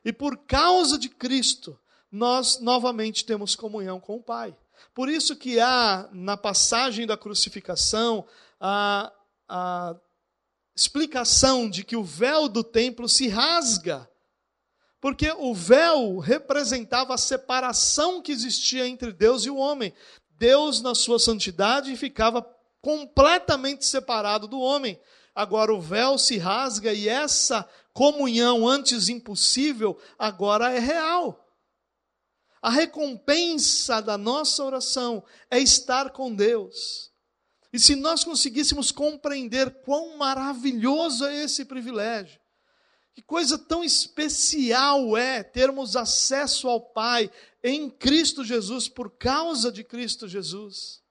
[0.05, 1.77] E por causa de Cristo,
[2.11, 4.55] nós novamente temos comunhão com o Pai.
[4.93, 8.25] Por isso que há na passagem da crucificação
[8.61, 9.11] a,
[9.49, 9.95] a
[10.75, 14.07] explicação de que o véu do templo se rasga.
[15.01, 19.93] Porque o véu representava a separação que existia entre Deus e o homem.
[20.37, 22.47] Deus, na sua santidade, ficava
[22.81, 24.99] completamente separado do homem.
[25.33, 31.49] Agora o véu se rasga e essa comunhão antes impossível agora é real.
[32.62, 37.10] A recompensa da nossa oração é estar com Deus.
[37.71, 42.39] E se nós conseguíssemos compreender quão maravilhoso é esse privilégio,
[43.13, 47.31] que coisa tão especial é termos acesso ao Pai
[47.63, 51.01] em Cristo Jesus, por causa de Cristo Jesus.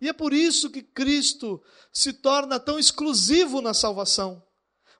[0.00, 1.62] E é por isso que Cristo
[1.92, 4.42] se torna tão exclusivo na salvação.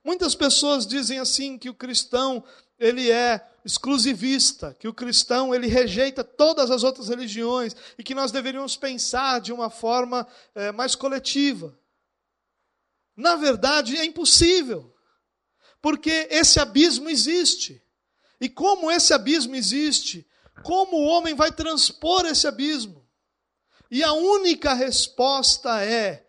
[0.03, 2.43] Muitas pessoas dizem assim que o cristão
[2.77, 8.31] ele é exclusivista, que o cristão ele rejeita todas as outras religiões e que nós
[8.31, 11.77] deveríamos pensar de uma forma é, mais coletiva.
[13.15, 14.93] Na verdade, é impossível,
[15.81, 17.81] porque esse abismo existe.
[18.41, 20.27] E como esse abismo existe,
[20.63, 23.07] como o homem vai transpor esse abismo?
[23.89, 26.27] E a única resposta é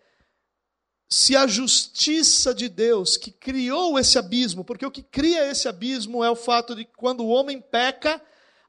[1.09, 6.25] se a justiça de Deus que criou esse abismo, porque o que cria esse abismo
[6.25, 8.21] é o fato de que quando o homem peca,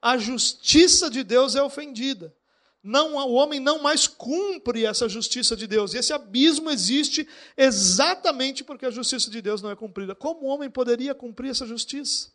[0.02, 2.36] a justiça de Deus é ofendida.
[2.84, 5.94] Não, o homem não mais cumpre essa justiça de Deus.
[5.94, 10.14] E esse abismo existe exatamente porque a justiça de Deus não é cumprida.
[10.14, 12.32] Como o homem poderia cumprir essa justiça?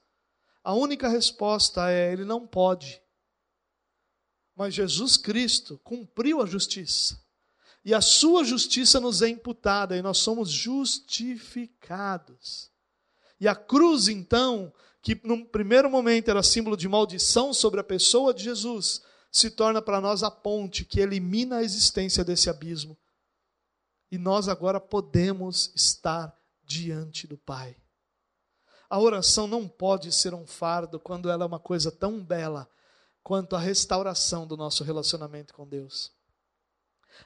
[0.64, 3.00] A única resposta é: ele não pode.
[4.56, 7.16] Mas Jesus Cristo cumpriu a justiça
[7.84, 12.70] e a sua justiça nos é imputada e nós somos justificados.
[13.40, 18.34] E a cruz, então, que num primeiro momento era símbolo de maldição sobre a pessoa
[18.34, 19.00] de Jesus,
[19.32, 22.98] se torna para nós a ponte que elimina a existência desse abismo.
[24.10, 27.76] E nós agora podemos estar diante do Pai.
[28.90, 32.68] A oração não pode ser um fardo quando ela é uma coisa tão bela
[33.22, 36.12] quanto a restauração do nosso relacionamento com Deus.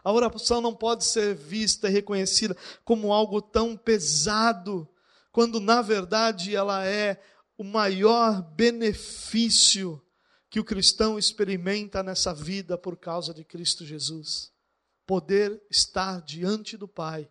[0.02, 4.88] A oração não pode ser vista e reconhecida como algo tão pesado,
[5.30, 7.20] quando na verdade ela é
[7.56, 10.00] o maior benefício
[10.50, 14.52] que o cristão experimenta nessa vida por causa de Cristo Jesus.
[15.06, 17.28] Poder estar diante do Pai,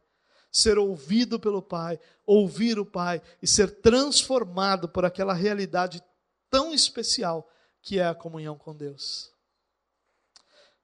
[0.52, 6.04] ser ouvido pelo Pai, ouvir o Pai e ser transformado por aquela realidade
[6.50, 7.50] tão especial
[7.82, 9.33] que é a comunhão com Deus.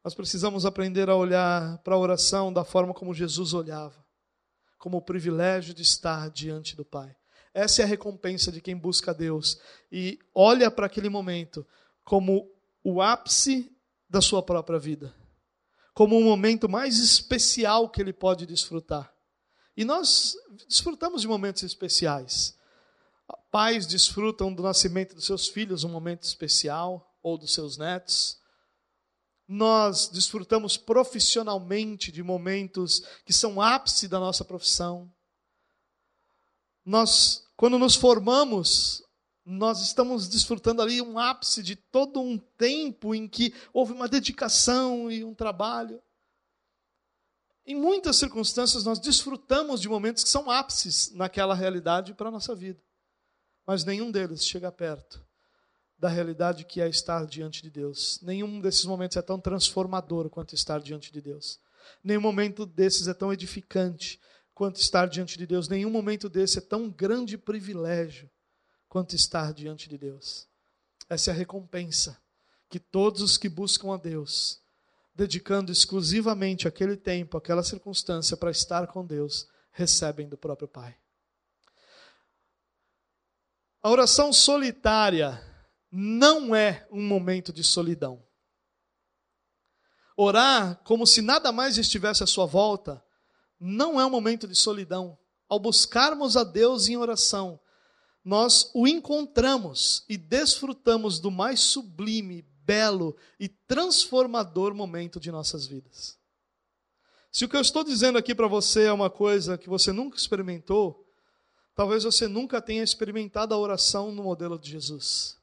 [0.09, 4.03] Nós precisamos aprender a olhar para a oração da forma como Jesus olhava,
[4.79, 7.15] como o privilégio de estar diante do Pai.
[7.53, 9.59] Essa é a recompensa de quem busca Deus
[9.91, 11.63] e olha para aquele momento
[12.03, 12.51] como
[12.83, 13.71] o ápice
[14.09, 15.13] da sua própria vida,
[15.93, 19.13] como o momento mais especial que ele pode desfrutar.
[19.77, 20.35] E nós
[20.67, 22.57] desfrutamos de momentos especiais.
[23.51, 28.38] Pais desfrutam do nascimento dos seus filhos, um momento especial, ou dos seus netos
[29.51, 35.11] nós desfrutamos profissionalmente de momentos que são ápice da nossa profissão.
[36.85, 39.03] Nós, quando nos formamos,
[39.43, 45.09] nós estamos desfrutando ali um ápice de todo um tempo em que houve uma dedicação
[45.09, 45.99] e um trabalho.
[47.65, 52.53] Em muitas circunstâncias, nós desfrutamos de momentos que são ápices naquela realidade para a nossa
[52.53, 52.79] vida,
[53.65, 55.27] mas nenhum deles chega perto
[55.99, 58.19] da realidade que é estar diante de Deus.
[58.21, 61.59] Nenhum desses momentos é tão transformador quanto estar diante de Deus.
[62.03, 64.19] Nenhum momento desses é tão edificante
[64.53, 65.67] quanto estar diante de Deus.
[65.67, 68.29] Nenhum momento desse é tão grande privilégio
[68.87, 70.47] quanto estar diante de Deus.
[71.09, 72.17] Essa é a recompensa
[72.69, 74.61] que todos os que buscam a Deus,
[75.13, 80.95] dedicando exclusivamente aquele tempo, aquela circunstância para estar com Deus, recebem do próprio Pai.
[83.81, 85.48] A oração solitária
[85.91, 88.23] não é um momento de solidão.
[90.15, 93.03] Orar como se nada mais estivesse à sua volta
[93.59, 95.17] não é um momento de solidão.
[95.47, 97.59] Ao buscarmos a Deus em oração,
[98.23, 106.19] nós o encontramos e desfrutamos do mais sublime, belo e transformador momento de nossas vidas.
[107.31, 110.17] Se o que eu estou dizendo aqui para você é uma coisa que você nunca
[110.17, 111.07] experimentou,
[111.73, 115.38] talvez você nunca tenha experimentado a oração no modelo de Jesus.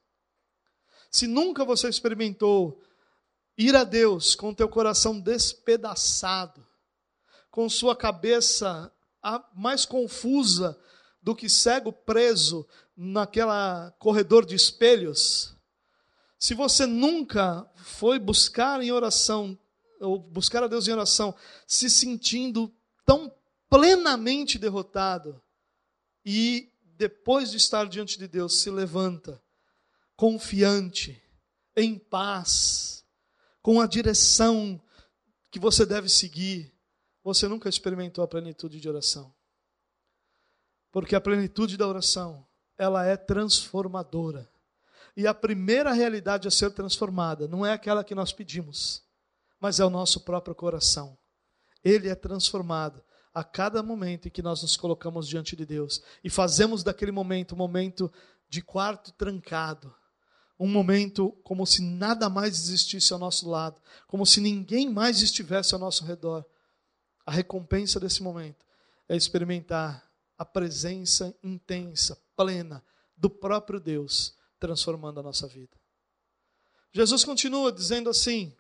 [1.17, 2.79] Se nunca você experimentou
[3.57, 6.63] ir a Deus com teu coração despedaçado,
[7.51, 8.93] com sua cabeça
[9.55, 10.79] mais confusa
[11.23, 15.57] do que cego preso naquela corredor de espelhos,
[16.39, 19.59] se você nunca foi buscar em oração,
[19.99, 21.35] ou buscar a Deus em oração,
[21.67, 22.71] se sentindo
[23.07, 23.35] tão
[23.71, 25.41] plenamente derrotado,
[26.27, 29.43] e depois de estar diante de Deus, se levanta,
[30.17, 31.23] confiante,
[31.77, 33.05] em paz,
[33.63, 34.81] com a direção
[35.51, 36.75] que você deve seguir,
[37.23, 39.35] você nunca experimentou a plenitude de oração.
[40.91, 42.47] Porque a plenitude da oração,
[42.79, 44.51] ela é transformadora.
[45.17, 49.03] E a primeira realidade a ser transformada não é aquela que nós pedimos,
[49.61, 51.19] mas é o nosso próprio coração.
[51.83, 53.03] Ele é transformado
[53.33, 57.55] a cada momento em que nós nos colocamos diante de Deus e fazemos daquele momento
[57.55, 58.11] um momento
[58.49, 59.95] de quarto trancado,
[60.59, 65.75] um momento como se nada mais existisse ao nosso lado, como se ninguém mais estivesse
[65.75, 66.45] ao nosso redor.
[67.25, 68.65] A recompensa desse momento
[69.09, 72.83] é experimentar a presença intensa, plena
[73.17, 75.77] do próprio Deus transformando a nossa vida.
[76.93, 78.55] Jesus continua dizendo assim,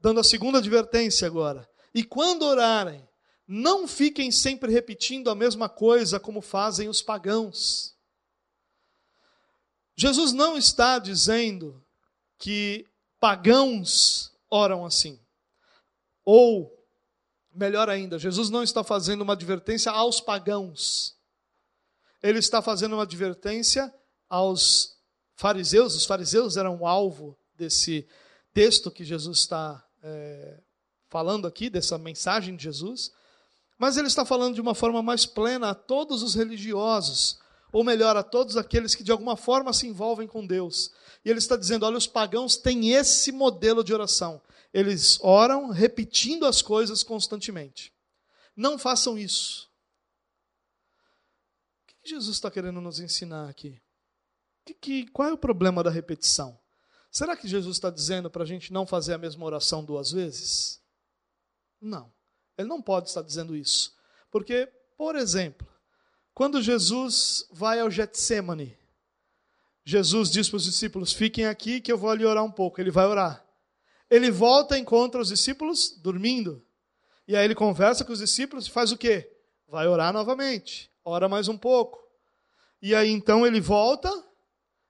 [0.00, 3.06] dando a segunda advertência agora: E quando orarem,
[3.46, 7.95] não fiquem sempre repetindo a mesma coisa como fazem os pagãos.
[9.96, 11.82] Jesus não está dizendo
[12.38, 12.86] que
[13.18, 15.18] pagãos oram assim.
[16.24, 16.70] Ou,
[17.54, 21.16] melhor ainda, Jesus não está fazendo uma advertência aos pagãos.
[22.22, 23.92] Ele está fazendo uma advertência
[24.28, 24.96] aos
[25.34, 28.06] fariseus, os fariseus eram o alvo desse
[28.52, 30.60] texto que Jesus está é,
[31.08, 33.12] falando aqui, dessa mensagem de Jesus,
[33.78, 37.38] mas ele está falando de uma forma mais plena a todos os religiosos,
[37.72, 40.92] ou melhor, a todos aqueles que de alguma forma se envolvem com Deus.
[41.24, 44.40] E ele está dizendo: olha, os pagãos têm esse modelo de oração.
[44.72, 47.92] Eles oram repetindo as coisas constantemente.
[48.54, 49.68] Não façam isso.
[51.82, 53.80] O que Jesus está querendo nos ensinar aqui?
[54.64, 56.58] Que, que, qual é o problema da repetição?
[57.10, 60.80] Será que Jesus está dizendo para a gente não fazer a mesma oração duas vezes?
[61.80, 62.12] Não.
[62.58, 63.94] Ele não pode estar dizendo isso.
[64.30, 65.66] Porque, por exemplo,
[66.36, 68.76] quando Jesus vai ao Getsemane,
[69.82, 72.78] Jesus diz para os discípulos: Fiquem aqui que eu vou ali orar um pouco.
[72.78, 73.42] Ele vai orar.
[74.10, 76.62] Ele volta e encontra os discípulos dormindo.
[77.26, 79.32] E aí ele conversa com os discípulos e faz o quê?
[79.66, 80.92] Vai orar novamente.
[81.02, 82.06] Ora mais um pouco.
[82.82, 84.12] E aí então ele volta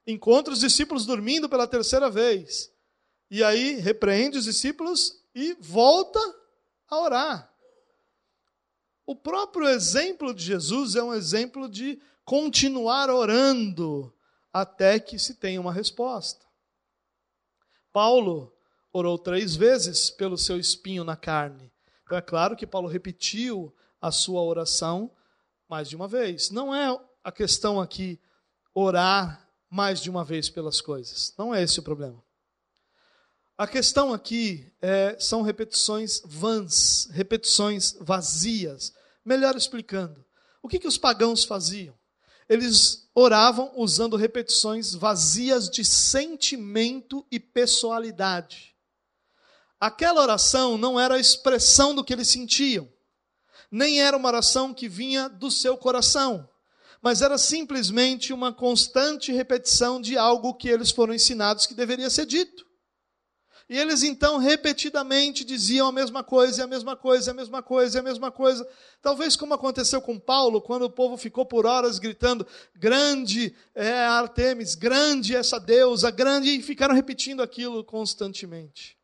[0.04, 2.72] encontra os discípulos dormindo pela terceira vez.
[3.30, 6.18] E aí repreende os discípulos e volta
[6.88, 7.55] a orar.
[9.06, 14.12] O próprio exemplo de Jesus é um exemplo de continuar orando
[14.52, 16.44] até que se tenha uma resposta.
[17.92, 18.52] Paulo
[18.92, 21.72] orou três vezes pelo seu espinho na carne.
[22.04, 25.10] Então é claro que Paulo repetiu a sua oração
[25.68, 26.50] mais de uma vez.
[26.50, 28.20] Não é a questão aqui
[28.74, 31.32] orar mais de uma vez pelas coisas.
[31.38, 32.25] Não é esse o problema.
[33.58, 38.92] A questão aqui é, são repetições vãs, repetições vazias.
[39.24, 40.22] Melhor explicando,
[40.62, 41.94] o que, que os pagãos faziam?
[42.48, 48.74] Eles oravam usando repetições vazias de sentimento e pessoalidade.
[49.80, 52.86] Aquela oração não era a expressão do que eles sentiam,
[53.70, 56.48] nem era uma oração que vinha do seu coração
[57.02, 62.26] mas era simplesmente uma constante repetição de algo que eles foram ensinados que deveria ser
[62.26, 62.66] dito.
[63.68, 68.02] E eles então repetidamente diziam a mesma coisa, a mesma coisa, a mesma coisa, a
[68.02, 68.68] mesma coisa.
[69.02, 74.76] Talvez como aconteceu com Paulo, quando o povo ficou por horas gritando: grande é Artemis,
[74.76, 78.96] grande é essa deusa, grande, e ficaram repetindo aquilo constantemente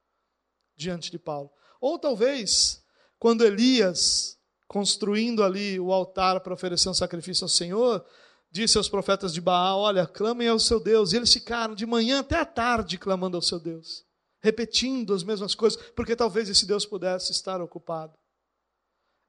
[0.77, 1.51] diante de Paulo.
[1.81, 2.83] Ou talvez
[3.19, 4.39] quando Elias
[4.73, 8.05] construindo ali o altar para oferecer um sacrifício ao Senhor,
[8.51, 11.13] disse aos profetas de Baal: Olha, clamem ao seu Deus.
[11.13, 14.05] E eles ficaram de manhã até a tarde clamando ao seu Deus,
[14.43, 18.19] repetindo as mesmas coisas, porque talvez esse Deus pudesse estar ocupado.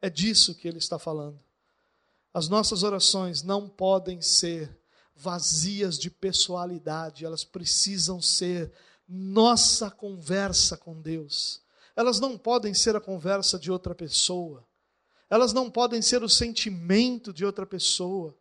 [0.02, 1.40] É disso que ele está falando.
[2.34, 4.78] As nossas orações não podem ser
[5.16, 8.72] vazias de pessoalidade, elas precisam ser
[9.08, 11.62] nossa conversa com Deus.
[11.96, 14.66] Elas não podem ser a conversa de outra pessoa
[15.34, 18.38] elas não podem ser o sentimento de outra pessoa,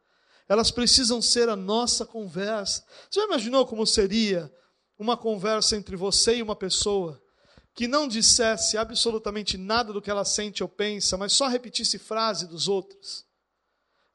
[0.47, 2.85] elas precisam ser a nossa conversa.
[3.11, 4.53] Você já imaginou como seria
[5.03, 7.21] uma conversa entre você e uma pessoa
[7.75, 12.47] que não dissesse absolutamente nada do que ela sente ou pensa, mas só repetisse frase
[12.47, 13.27] dos outros?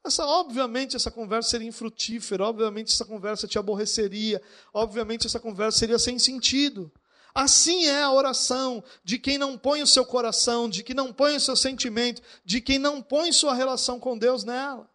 [0.04, 4.40] Essa, obviamente, essa conversa seria infrutífera, obviamente, essa conversa te aborreceria,
[4.72, 6.90] obviamente, essa conversa seria sem sentido.
[7.34, 11.36] Assim é a oração de quem não põe o seu coração, de quem não põe
[11.36, 14.88] o seu sentimento, de quem não põe sua relação com Deus nela.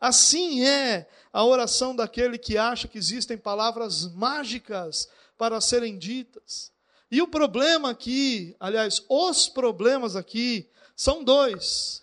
[0.00, 6.72] Assim é a oração daquele que acha que existem palavras mágicas para serem ditas.
[7.10, 12.02] E o problema aqui, aliás, os problemas aqui são dois.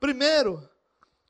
[0.00, 0.68] Primeiro,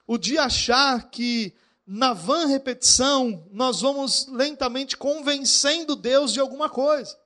[0.06, 1.54] o de achar que
[1.86, 7.16] na vã repetição nós vamos lentamente convencendo Deus de alguma coisa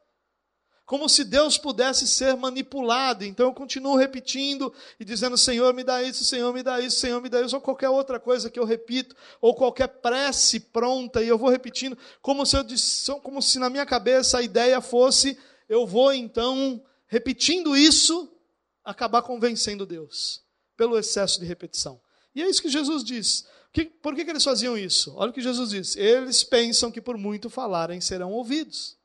[0.85, 3.25] como se Deus pudesse ser manipulado.
[3.25, 7.21] Então eu continuo repetindo e dizendo: Senhor, me dá isso, Senhor, me dá isso, Senhor,
[7.21, 11.29] me dá isso, ou qualquer outra coisa que eu repito, ou qualquer prece pronta, e
[11.29, 15.87] eu vou repetindo, como se, eu, como se na minha cabeça a ideia fosse: eu
[15.87, 18.31] vou então, repetindo isso,
[18.85, 20.43] acabar convencendo Deus,
[20.77, 22.01] pelo excesso de repetição.
[22.35, 23.47] E é isso que Jesus diz.
[24.03, 25.15] por que, que eles faziam isso?
[25.17, 29.01] Olha o que Jesus diz: eles pensam que por muito falarem serão ouvidos.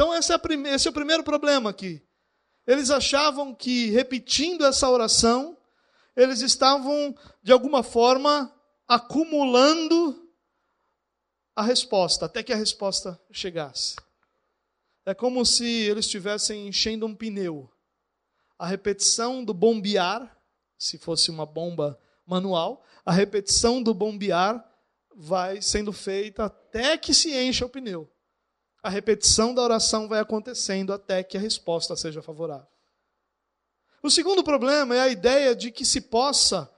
[0.00, 0.38] Então, esse é,
[0.74, 2.02] esse é o primeiro problema aqui.
[2.66, 5.58] Eles achavam que, repetindo essa oração,
[6.16, 8.50] eles estavam, de alguma forma,
[8.88, 10.26] acumulando
[11.54, 13.94] a resposta, até que a resposta chegasse.
[15.04, 17.70] É como se eles estivessem enchendo um pneu.
[18.58, 20.34] A repetição do bombear,
[20.78, 24.66] se fosse uma bomba manual, a repetição do bombear
[25.14, 28.10] vai sendo feita até que se encha o pneu
[28.82, 32.66] a repetição da oração vai acontecendo até que a resposta seja favorável.
[34.02, 36.70] O segundo problema é a ideia de que se possa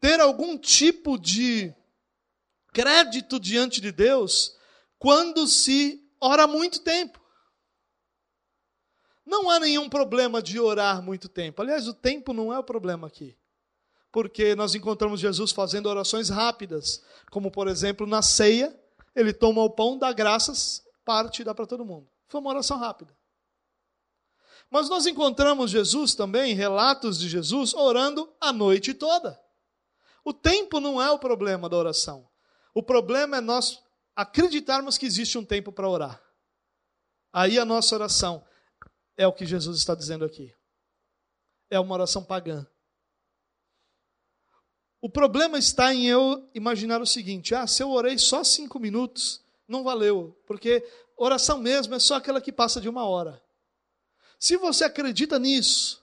[0.00, 1.74] ter algum tipo de
[2.72, 4.56] crédito diante de Deus
[4.98, 7.20] quando se ora muito tempo.
[9.26, 11.60] Não há nenhum problema de orar muito tempo.
[11.60, 13.36] Aliás, o tempo não é o problema aqui.
[14.10, 18.74] Porque nós encontramos Jesus fazendo orações rápidas, como por exemplo na ceia,
[19.14, 22.06] ele toma o pão, dá graças parte e dá para todo mundo.
[22.26, 23.16] Foi uma oração rápida.
[24.70, 29.40] Mas nós encontramos Jesus também, relatos de Jesus, orando a noite toda.
[30.22, 32.28] O tempo não é o problema da oração.
[32.74, 33.82] O problema é nós
[34.14, 36.22] acreditarmos que existe um tempo para orar.
[37.32, 38.44] Aí a nossa oração
[39.16, 40.54] é o que Jesus está dizendo aqui.
[41.70, 42.66] É uma oração pagã.
[45.00, 49.47] O problema está em eu imaginar o seguinte: ah, se eu orei só cinco minutos,
[49.68, 50.82] não valeu, porque
[51.16, 53.40] oração mesmo é só aquela que passa de uma hora.
[54.40, 56.02] Se você acredita nisso,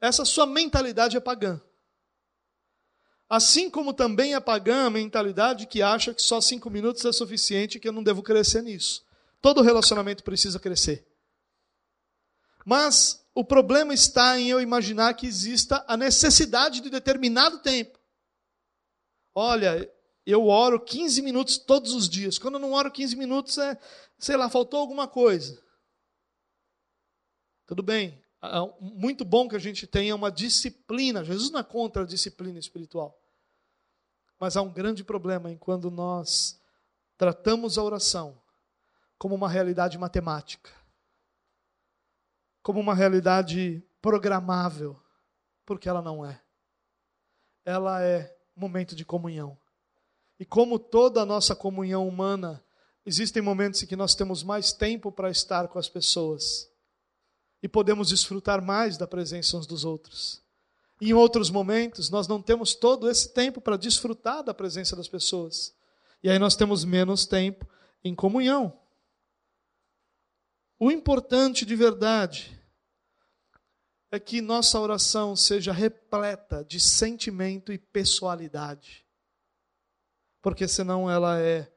[0.00, 1.60] essa sua mentalidade é pagã.
[3.28, 7.76] Assim como também é pagã a mentalidade que acha que só cinco minutos é suficiente
[7.76, 9.04] e que eu não devo crescer nisso.
[9.40, 11.06] Todo relacionamento precisa crescer.
[12.64, 17.98] Mas o problema está em eu imaginar que exista a necessidade de determinado tempo.
[19.34, 19.90] Olha,
[20.26, 22.38] eu oro 15 minutos todos os dias.
[22.38, 23.78] Quando eu não oro 15 minutos, é,
[24.18, 25.62] sei lá, faltou alguma coisa.
[27.66, 28.22] Tudo bem.
[28.80, 31.24] Muito bom que a gente tenha uma disciplina.
[31.24, 33.18] Jesus não é contra a disciplina espiritual.
[34.38, 36.60] Mas há um grande problema em quando nós
[37.16, 38.40] tratamos a oração
[39.18, 40.70] como uma realidade matemática,
[42.62, 45.00] como uma realidade programável,
[45.64, 46.42] porque ela não é.
[47.64, 49.58] Ela é momento de comunhão.
[50.38, 52.62] E como toda a nossa comunhão humana,
[53.06, 56.68] existem momentos em que nós temos mais tempo para estar com as pessoas
[57.62, 60.42] e podemos desfrutar mais da presença uns dos outros.
[61.00, 65.74] Em outros momentos, nós não temos todo esse tempo para desfrutar da presença das pessoas.
[66.22, 67.66] E aí nós temos menos tempo
[68.02, 68.78] em comunhão.
[70.78, 72.58] O importante de verdade
[74.10, 79.03] é que nossa oração seja repleta de sentimento e pessoalidade
[80.44, 81.72] porque senão ela é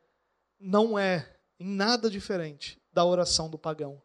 [0.59, 4.01] não é em nada diferente da oração do pagão.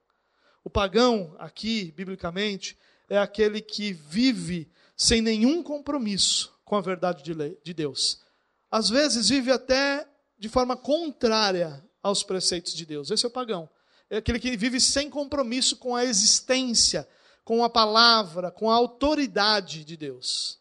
[0.63, 7.75] O pagão aqui, biblicamente, é aquele que vive sem nenhum compromisso com a verdade de
[7.75, 8.23] Deus.
[8.71, 10.09] Às vezes vive até
[10.39, 13.11] de forma contrária aos preceitos de Deus.
[13.11, 13.69] Esse é o pagão.
[14.09, 17.09] É aquele que vive sem compromisso com a existência,
[17.45, 20.61] com a palavra, com a autoridade de Deus.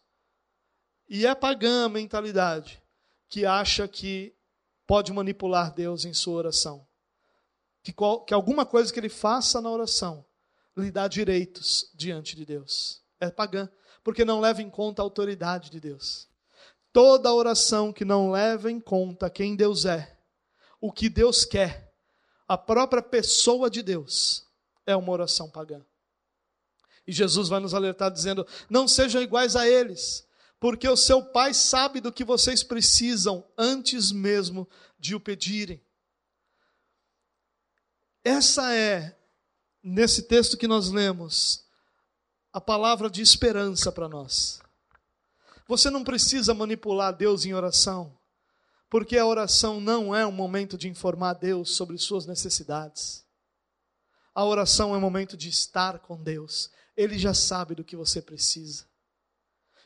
[1.08, 2.81] E é pagã a mentalidade
[3.32, 4.36] que acha que
[4.86, 6.86] pode manipular Deus em sua oração.
[7.82, 10.22] Que, qual, que alguma coisa que ele faça na oração
[10.76, 13.02] lhe dá direitos diante de Deus.
[13.18, 13.70] É pagã,
[14.04, 16.28] porque não leva em conta a autoridade de Deus.
[16.92, 20.14] Toda oração que não leva em conta quem Deus é,
[20.78, 21.90] o que Deus quer,
[22.46, 24.46] a própria pessoa de Deus,
[24.84, 25.82] é uma oração pagã.
[27.06, 30.28] E Jesus vai nos alertar dizendo: não sejam iguais a eles,
[30.62, 35.82] porque o seu pai sabe do que vocês precisam antes mesmo de o pedirem.
[38.22, 39.18] Essa é,
[39.82, 41.64] nesse texto que nós lemos,
[42.52, 44.62] a palavra de esperança para nós.
[45.66, 48.16] Você não precisa manipular Deus em oração,
[48.88, 53.26] porque a oração não é um momento de informar Deus sobre suas necessidades.
[54.32, 56.70] A oração é um momento de estar com Deus.
[56.96, 58.91] Ele já sabe do que você precisa.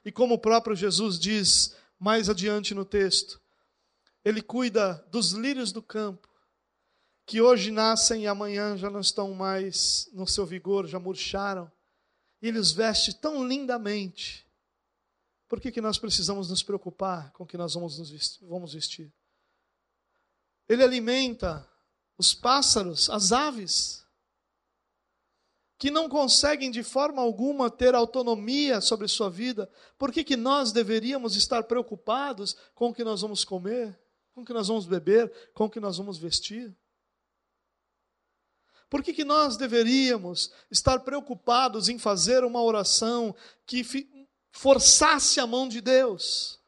[0.07, 3.43] E como o próprio Jesus diz mais adiante no texto,
[4.25, 6.29] ele cuida dos lírios do campo,
[7.27, 11.69] que hoje nascem e amanhã já não estão mais no seu vigor, já murcharam.
[12.41, 14.47] E ele os veste tão lindamente.
[15.49, 19.13] Por que, que nós precisamos nos preocupar com o que nós vamos, nos vamos vestir?
[20.69, 21.69] Ele alimenta
[22.17, 24.06] os pássaros, as aves
[25.79, 30.73] que não conseguem de forma alguma ter autonomia sobre sua vida, por que, que nós
[30.73, 33.99] deveríamos estar preocupados com o que nós vamos comer,
[34.35, 36.75] com o que nós vamos beber, com o que nós vamos vestir?
[38.89, 43.35] Por que, que nós deveríamos estar preocupados em fazer uma oração
[43.67, 43.85] que
[44.53, 46.61] forçasse a mão de Deus?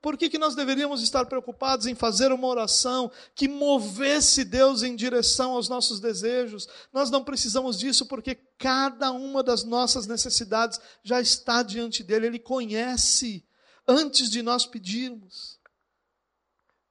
[0.00, 4.96] Por que, que nós deveríamos estar preocupados em fazer uma oração que movesse Deus em
[4.96, 6.66] direção aos nossos desejos?
[6.90, 12.38] Nós não precisamos disso porque cada uma das nossas necessidades já está diante dele, ele
[12.38, 13.44] conhece
[13.86, 15.60] antes de nós pedirmos.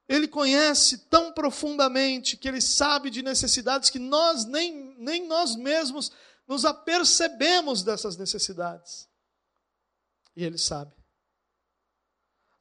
[0.07, 6.11] Ele conhece tão profundamente que ele sabe de necessidades que nós nem, nem nós mesmos
[6.47, 9.07] nos apercebemos dessas necessidades.
[10.35, 10.98] E ele sabe.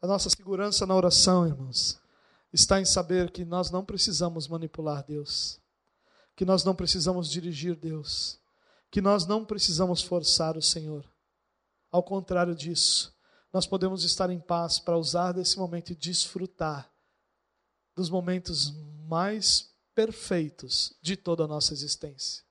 [0.01, 2.01] A nossa segurança na oração, irmãos,
[2.53, 5.61] está em saber que nós não precisamos manipular Deus,
[6.37, 8.39] que nós não precisamos dirigir Deus,
[8.93, 11.05] que nós não precisamos forçar o Senhor.
[11.91, 13.13] Ao contrário disso,
[13.53, 16.89] nós podemos estar em paz para usar desse momento e desfrutar
[17.97, 18.73] dos momentos
[19.05, 22.45] mais perfeitos de toda a nossa existência.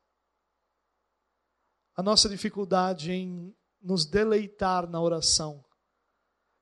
[1.95, 5.64] A nossa dificuldade em nos deleitar na oração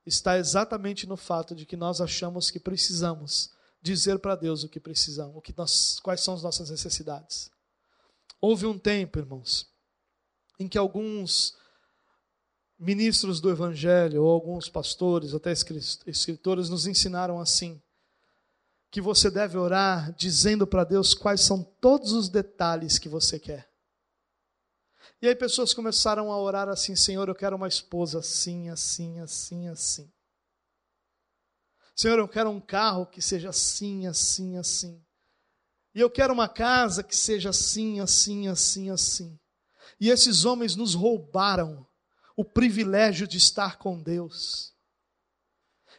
[0.05, 3.49] está exatamente no fato de que nós achamos que precisamos
[3.81, 7.51] dizer para Deus o que precisamos, o que nós, quais são as nossas necessidades.
[8.39, 9.67] Houve um tempo, irmãos,
[10.59, 11.55] em que alguns
[12.77, 15.51] ministros do Evangelho, ou alguns pastores, até
[16.05, 17.81] escritores, nos ensinaram assim:
[18.91, 23.69] que você deve orar dizendo para Deus quais são todos os detalhes que você quer.
[25.21, 29.67] E aí pessoas começaram a orar assim: Senhor, eu quero uma esposa assim, assim, assim,
[29.67, 30.11] assim.
[31.95, 35.01] Senhor, eu quero um carro que seja assim, assim, assim.
[35.93, 39.39] E eu quero uma casa que seja assim, assim, assim, assim.
[39.99, 41.87] E esses homens nos roubaram
[42.35, 44.73] o privilégio de estar com Deus.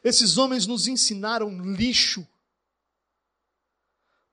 [0.04, 2.28] Esses homens nos ensinaram lixo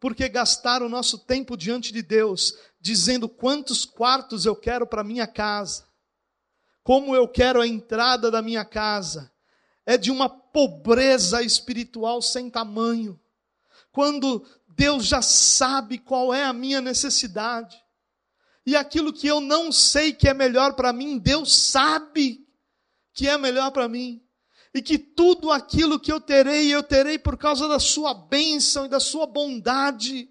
[0.04, 5.26] porque gastaram o nosso tempo diante de Deus, dizendo quantos quartos eu quero para minha
[5.26, 5.88] casa,
[6.84, 9.32] como eu quero a entrada da minha casa.
[9.86, 13.18] É de uma pobreza espiritual sem tamanho.
[13.93, 17.82] Quando Deus já sabe qual é a minha necessidade.
[18.66, 22.45] E aquilo que eu não sei que é melhor para mim, Deus sabe
[23.14, 24.22] que é melhor para mim
[24.74, 28.89] e que tudo aquilo que eu terei, eu terei por causa da sua bênção e
[28.89, 30.30] da sua bondade.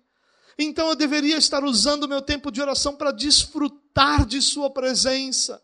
[0.58, 5.62] Então eu deveria estar usando o meu tempo de oração para desfrutar de Sua presença,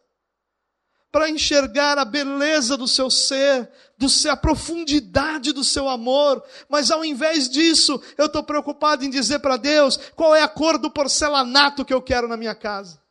[1.11, 6.91] para enxergar a beleza do seu ser, do seu, a profundidade do seu amor, mas
[6.91, 10.91] ao invés disso, eu estou preocupado em dizer para Deus qual é a cor do
[10.91, 13.03] porcelanato que eu quero na minha casa.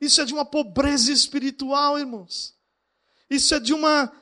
[0.00, 2.54] Isso é de uma pobreza espiritual, irmãos.
[3.30, 4.12] Isso é de uma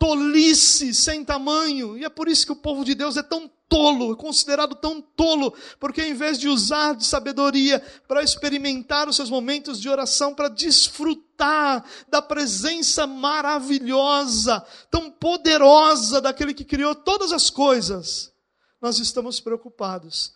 [0.00, 1.96] tolice sem tamanho.
[1.98, 5.00] E é por isso que o povo de Deus é tão tolo, é considerado tão
[5.00, 7.78] tolo, porque em vez de usar de sabedoria
[8.08, 16.54] para experimentar os seus momentos de oração, para desfrutar da presença maravilhosa, tão poderosa daquele
[16.54, 18.32] que criou todas as coisas,
[18.80, 20.34] nós estamos preocupados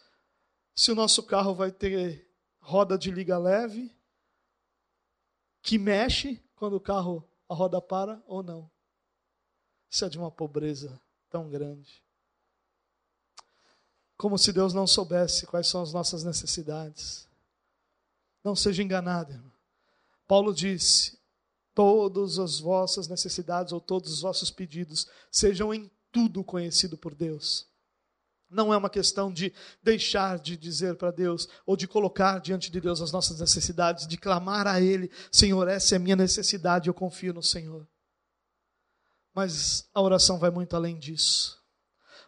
[0.77, 2.29] se o nosso carro vai ter
[2.61, 3.91] roda de liga leve,
[5.63, 8.74] que mexe quando o carro a roda para ou não.
[9.95, 12.03] Isso é de uma pobreza tão grande.
[14.17, 17.29] Como se Deus não soubesse quais são as nossas necessidades.
[18.43, 19.53] Não seja enganado, irmão.
[20.27, 21.17] Paulo disse:
[21.73, 27.69] todas as vossas necessidades ou todos os vossos pedidos sejam em tudo conhecido por Deus.
[28.51, 32.81] Não é uma questão de deixar de dizer para Deus ou de colocar diante de
[32.81, 36.95] Deus as nossas necessidades, de clamar a Ele: Senhor, essa é a minha necessidade, eu
[36.95, 37.87] confio no Senhor.
[39.35, 41.61] Mas a oração vai muito além disso.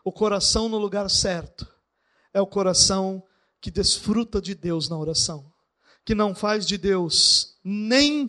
[0.04, 1.66] O coração no lugar certo
[2.32, 3.22] é o coração
[3.61, 5.52] que desfruta de Deus na oração,
[6.04, 8.26] que não faz de Deus nem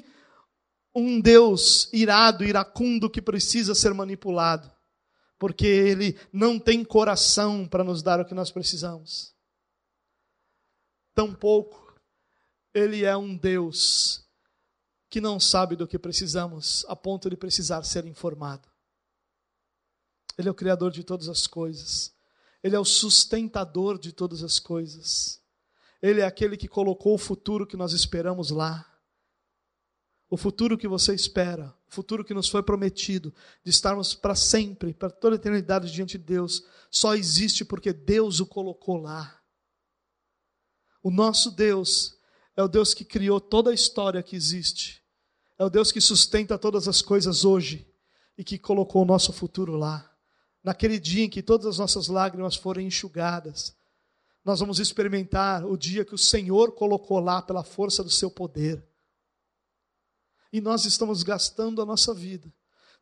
[0.95, 4.71] um Deus irado, iracundo que precisa ser manipulado,
[5.37, 9.35] porque ele não tem coração para nos dar o que nós precisamos.
[11.13, 11.87] Tampouco
[12.77, 14.26] ele é um Deus
[15.09, 18.67] que não sabe do que precisamos, a ponto de precisar ser informado.
[20.37, 22.13] Ele é o Criador de todas as coisas.
[22.61, 25.41] Ele é o sustentador de todas as coisas.
[26.01, 28.85] Ele é aquele que colocou o futuro que nós esperamos lá.
[30.29, 33.33] O futuro que você espera, o futuro que nos foi prometido,
[33.63, 38.41] de estarmos para sempre, para toda a eternidade diante de Deus, só existe porque Deus
[38.41, 39.41] o colocou lá.
[41.01, 42.16] O nosso Deus
[42.57, 45.01] é o Deus que criou toda a história que existe.
[45.57, 47.87] É o Deus que sustenta todas as coisas hoje
[48.37, 50.11] e que colocou o nosso futuro lá.
[50.63, 53.75] Naquele dia em que todas as nossas lágrimas forem enxugadas,
[54.43, 58.83] nós vamos experimentar o dia que o Senhor colocou lá pela força do seu poder.
[60.51, 62.51] E nós estamos gastando a nossa vida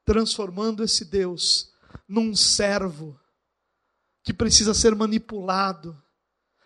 [0.06, 1.74] transformando esse Deus
[2.08, 3.20] num servo
[4.24, 6.00] que precisa ser manipulado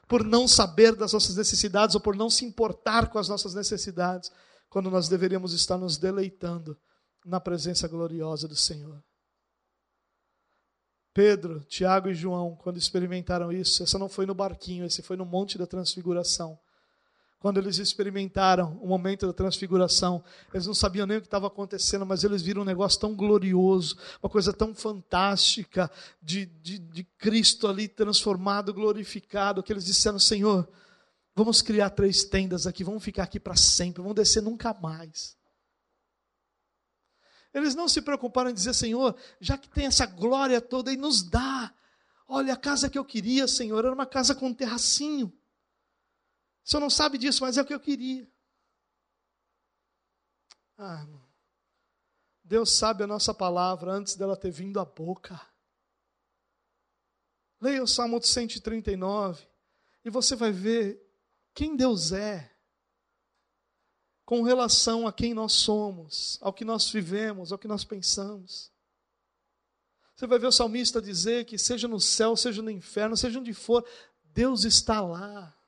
[0.09, 4.31] por não saber das nossas necessidades ou por não se importar com as nossas necessidades,
[4.67, 6.75] quando nós deveríamos estar nos deleitando
[7.23, 9.03] na presença gloriosa do Senhor.
[11.13, 15.25] Pedro, Tiago e João, quando experimentaram isso, essa não foi no barquinho, esse foi no
[15.25, 16.59] Monte da Transfiguração
[17.39, 20.21] quando eles experimentaram o momento da transfiguração,
[20.53, 23.97] eles não sabiam nem o que estava acontecendo, mas eles viram um negócio tão glorioso,
[24.21, 25.89] uma coisa tão fantástica
[26.21, 30.67] de, de, de Cristo ali transformado, glorificado, que eles disseram: Senhor,
[31.33, 35.37] vamos criar três tendas aqui, vamos ficar aqui para sempre, vamos descer nunca mais.
[37.53, 41.23] Eles não se preocuparam em dizer: Senhor, já que tem essa glória toda, e nos
[41.23, 41.73] dá.
[42.27, 45.33] Olha, a casa que eu queria, Senhor, era uma casa com um terracinho.
[46.69, 48.31] O senhor não sabe disso, mas é o que eu queria.
[50.77, 51.27] Ah, irmão.
[52.43, 55.41] Deus sabe a nossa palavra antes dela ter vindo à boca.
[57.59, 59.47] Leia o Salmo 139
[60.05, 61.03] e você vai ver
[61.55, 62.55] quem Deus é
[64.23, 68.71] com relação a quem nós somos, ao que nós vivemos, ao que nós pensamos.
[70.15, 73.55] Você vai ver o salmista dizer que seja no céu, seja no inferno, seja onde
[73.55, 73.83] for,
[74.23, 75.58] Deus está lá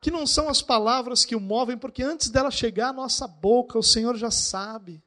[0.00, 3.78] que não são as palavras que o movem, porque antes dela chegar à nossa boca,
[3.78, 5.04] o Senhor já sabe.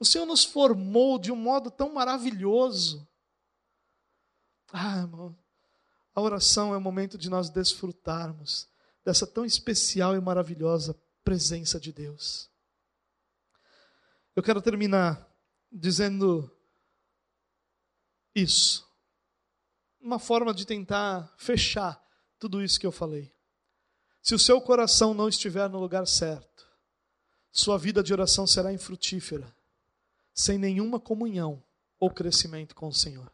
[0.00, 3.06] O Senhor nos formou de um modo tão maravilhoso.
[4.72, 5.36] Ah, irmão,
[6.14, 8.66] a oração é o momento de nós desfrutarmos
[9.04, 12.50] dessa tão especial e maravilhosa presença de Deus.
[14.34, 15.28] Eu quero terminar
[15.70, 16.50] dizendo
[18.34, 18.90] isso.
[20.00, 22.02] Uma forma de tentar fechar
[22.38, 23.32] tudo isso que eu falei.
[24.22, 26.68] Se o seu coração não estiver no lugar certo,
[27.50, 29.52] sua vida de oração será infrutífera,
[30.32, 31.60] sem nenhuma comunhão
[31.98, 33.30] ou crescimento com o Senhor.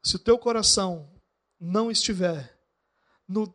[0.00, 1.10] Se o teu coração
[1.58, 2.56] não estiver
[3.26, 3.52] no,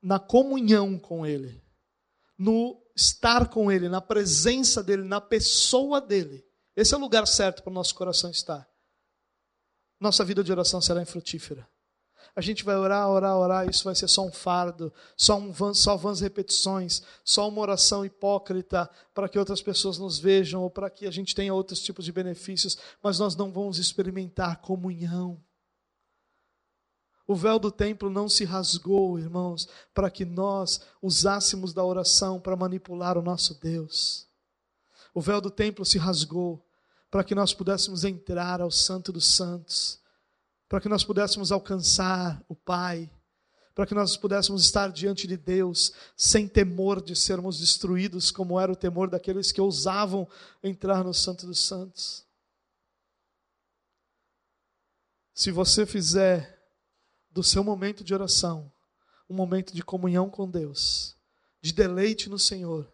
[0.00, 1.60] na comunhão com Ele,
[2.38, 7.64] no estar com Ele, na presença dEle, na pessoa dEle, esse é o lugar certo
[7.64, 8.66] para o nosso coração estar.
[9.98, 11.68] Nossa vida de oração será infrutífera
[12.36, 15.72] a gente vai orar, orar, orar, isso vai ser só um fardo, só, um van,
[15.72, 20.90] só vãs repetições, só uma oração hipócrita para que outras pessoas nos vejam ou para
[20.90, 25.42] que a gente tenha outros tipos de benefícios, mas nós não vamos experimentar comunhão.
[27.26, 32.54] O véu do templo não se rasgou, irmãos, para que nós usássemos da oração para
[32.54, 34.28] manipular o nosso Deus.
[35.14, 36.62] O véu do templo se rasgou
[37.10, 40.04] para que nós pudéssemos entrar ao Santo dos Santos
[40.68, 43.10] para que nós pudéssemos alcançar o Pai,
[43.74, 48.72] para que nós pudéssemos estar diante de Deus sem temor de sermos destruídos, como era
[48.72, 50.28] o temor daqueles que ousavam
[50.62, 52.24] entrar no Santo dos Santos.
[55.34, 56.58] Se você fizer
[57.30, 58.72] do seu momento de oração
[59.28, 61.16] um momento de comunhão com Deus,
[61.60, 62.90] de deleite no Senhor,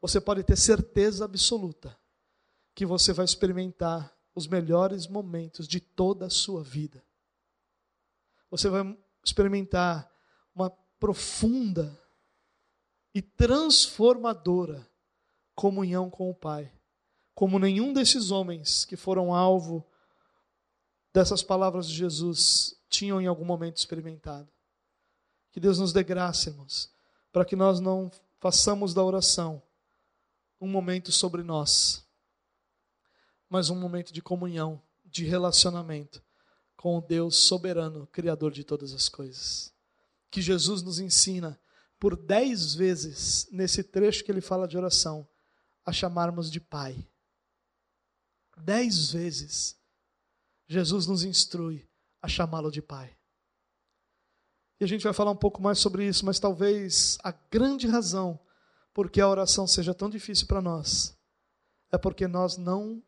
[0.00, 1.96] você pode ter certeza absoluta
[2.74, 7.04] que você vai experimentar os melhores momentos de toda a sua vida.
[8.50, 10.10] Você vai experimentar
[10.54, 11.96] uma profunda
[13.14, 14.88] e transformadora
[15.54, 16.72] comunhão com o Pai,
[17.34, 19.86] como nenhum desses homens que foram alvo
[21.12, 24.48] dessas palavras de Jesus tinham em algum momento experimentado.
[25.52, 26.90] Que Deus nos dê graça, irmãos,
[27.30, 29.62] para que nós não façamos da oração
[30.58, 32.06] um momento sobre nós,
[33.50, 36.22] mas um momento de comunhão, de relacionamento
[36.76, 39.74] com o Deus soberano, Criador de todas as coisas.
[40.30, 41.60] Que Jesus nos ensina
[41.98, 45.28] por dez vezes nesse trecho que ele fala de oração
[45.84, 47.06] a chamarmos de Pai.
[48.56, 49.76] Dez vezes
[50.68, 51.86] Jesus nos instrui
[52.22, 53.14] a chamá-lo de Pai.
[54.78, 58.38] E a gente vai falar um pouco mais sobre isso, mas talvez a grande razão
[58.94, 61.18] por que a oração seja tão difícil para nós
[61.92, 63.02] é porque nós não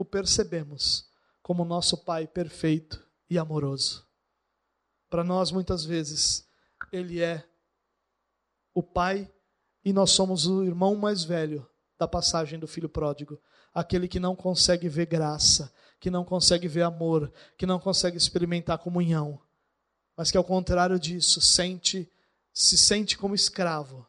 [0.00, 1.10] o percebemos
[1.42, 4.08] como nosso Pai perfeito e amoroso.
[5.10, 6.48] Para nós, muitas vezes,
[6.90, 7.46] Ele é
[8.72, 9.30] o Pai
[9.84, 13.38] e nós somos o irmão mais velho da passagem do filho pródigo,
[13.74, 15.70] aquele que não consegue ver graça,
[16.00, 19.38] que não consegue ver amor, que não consegue experimentar comunhão,
[20.16, 22.10] mas que ao contrário disso, sente
[22.54, 24.06] se sente como escravo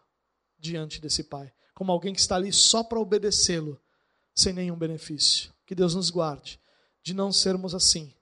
[0.58, 3.78] diante desse pai, como alguém que está ali só para obedecê-lo,
[4.34, 5.54] sem nenhum benefício.
[5.72, 6.60] Que Deus nos guarde
[7.02, 8.14] de não sermos assim,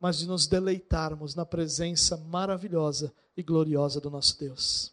[0.00, 4.92] mas de nos deleitarmos na presença maravilhosa e gloriosa do nosso Deus.